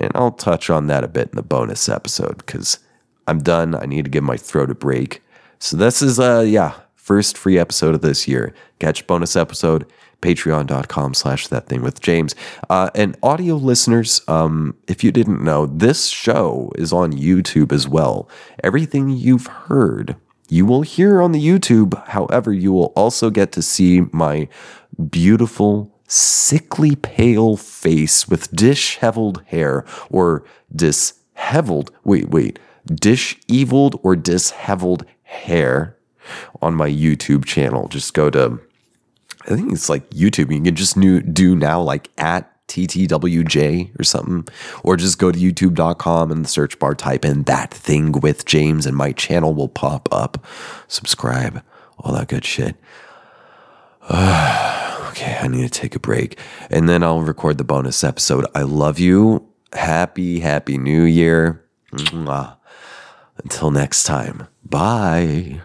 And 0.00 0.10
I'll 0.14 0.32
touch 0.32 0.70
on 0.70 0.86
that 0.86 1.04
a 1.04 1.08
bit 1.08 1.28
in 1.28 1.36
the 1.36 1.42
bonus 1.42 1.88
episode 1.88 2.38
because 2.38 2.78
I'm 3.26 3.42
done. 3.42 3.74
I 3.74 3.86
need 3.86 4.06
to 4.06 4.10
give 4.10 4.24
my 4.24 4.36
throat 4.36 4.70
a 4.70 4.74
break. 4.74 5.22
So 5.58 5.76
this 5.76 6.02
is 6.02 6.18
uh 6.18 6.44
yeah, 6.46 6.74
first 6.94 7.36
free 7.36 7.58
episode 7.58 7.94
of 7.94 8.00
this 8.00 8.26
year. 8.26 8.54
Catch 8.78 9.06
bonus 9.06 9.36
episode, 9.36 9.86
patreon.com 10.22 11.14
slash 11.14 11.48
that 11.48 11.66
thing 11.66 11.82
with 11.82 12.00
James. 12.00 12.34
Uh, 12.70 12.90
and 12.94 13.16
audio 13.22 13.56
listeners, 13.56 14.22
um, 14.26 14.74
if 14.88 15.04
you 15.04 15.12
didn't 15.12 15.44
know, 15.44 15.66
this 15.66 16.08
show 16.08 16.72
is 16.76 16.92
on 16.92 17.12
YouTube 17.12 17.72
as 17.72 17.86
well. 17.86 18.28
Everything 18.64 19.10
you've 19.10 19.46
heard 19.46 20.16
you 20.50 20.66
will 20.66 20.82
hear 20.82 21.22
on 21.22 21.32
the 21.32 21.44
YouTube. 21.44 22.06
However, 22.08 22.52
you 22.52 22.72
will 22.72 22.92
also 22.96 23.30
get 23.30 23.52
to 23.52 23.62
see 23.62 24.02
my 24.12 24.48
beautiful 25.08 25.94
sickly 26.10 26.96
pale 26.96 27.56
face 27.56 28.28
with 28.28 28.50
disheveled 28.50 29.44
hair 29.46 29.84
or 30.10 30.44
disheveled, 30.74 31.92
wait, 32.02 32.28
wait, 32.30 32.58
disheveled 32.86 33.98
or 34.02 34.16
disheveled 34.16 35.04
hair 35.22 35.96
on 36.60 36.74
my 36.74 36.90
YouTube 36.90 37.44
channel. 37.44 37.86
Just 37.88 38.12
go 38.12 38.28
to, 38.30 38.60
I 39.42 39.54
think 39.54 39.72
it's 39.72 39.88
like 39.88 40.10
YouTube. 40.10 40.52
You 40.52 40.60
can 40.60 40.74
just 40.74 40.96
new, 40.96 41.20
do 41.20 41.54
now 41.54 41.80
like 41.80 42.10
at 42.18 42.46
TTWJ 42.66 43.98
or 43.98 44.02
something, 44.02 44.46
or 44.82 44.96
just 44.96 45.18
go 45.18 45.30
to 45.30 45.38
youtube.com 45.38 46.32
and 46.32 46.44
the 46.44 46.48
search 46.48 46.78
bar 46.78 46.94
type 46.94 47.24
in 47.24 47.44
that 47.44 47.72
thing 47.72 48.12
with 48.12 48.44
James 48.46 48.84
and 48.84 48.96
my 48.96 49.12
channel 49.12 49.54
will 49.54 49.68
pop 49.68 50.08
up. 50.10 50.44
Subscribe, 50.88 51.62
all 51.98 52.12
that 52.14 52.28
good 52.28 52.44
shit. 52.44 52.74
okay, 55.10 55.38
I 55.40 55.48
need 55.48 55.62
to 55.62 55.80
take 55.80 55.94
a 55.94 56.00
break. 56.00 56.38
And 56.70 56.88
then 56.88 57.02
I'll 57.02 57.20
record 57.20 57.58
the 57.58 57.64
bonus 57.64 58.02
episode. 58.02 58.46
I 58.54 58.62
love 58.62 58.98
you. 58.98 59.46
Happy, 59.72 60.40
happy 60.40 60.78
new 60.78 61.02
year. 61.02 61.64
Until 63.42 63.70
next 63.70 64.04
time. 64.04 64.46
Bye. 64.64 65.62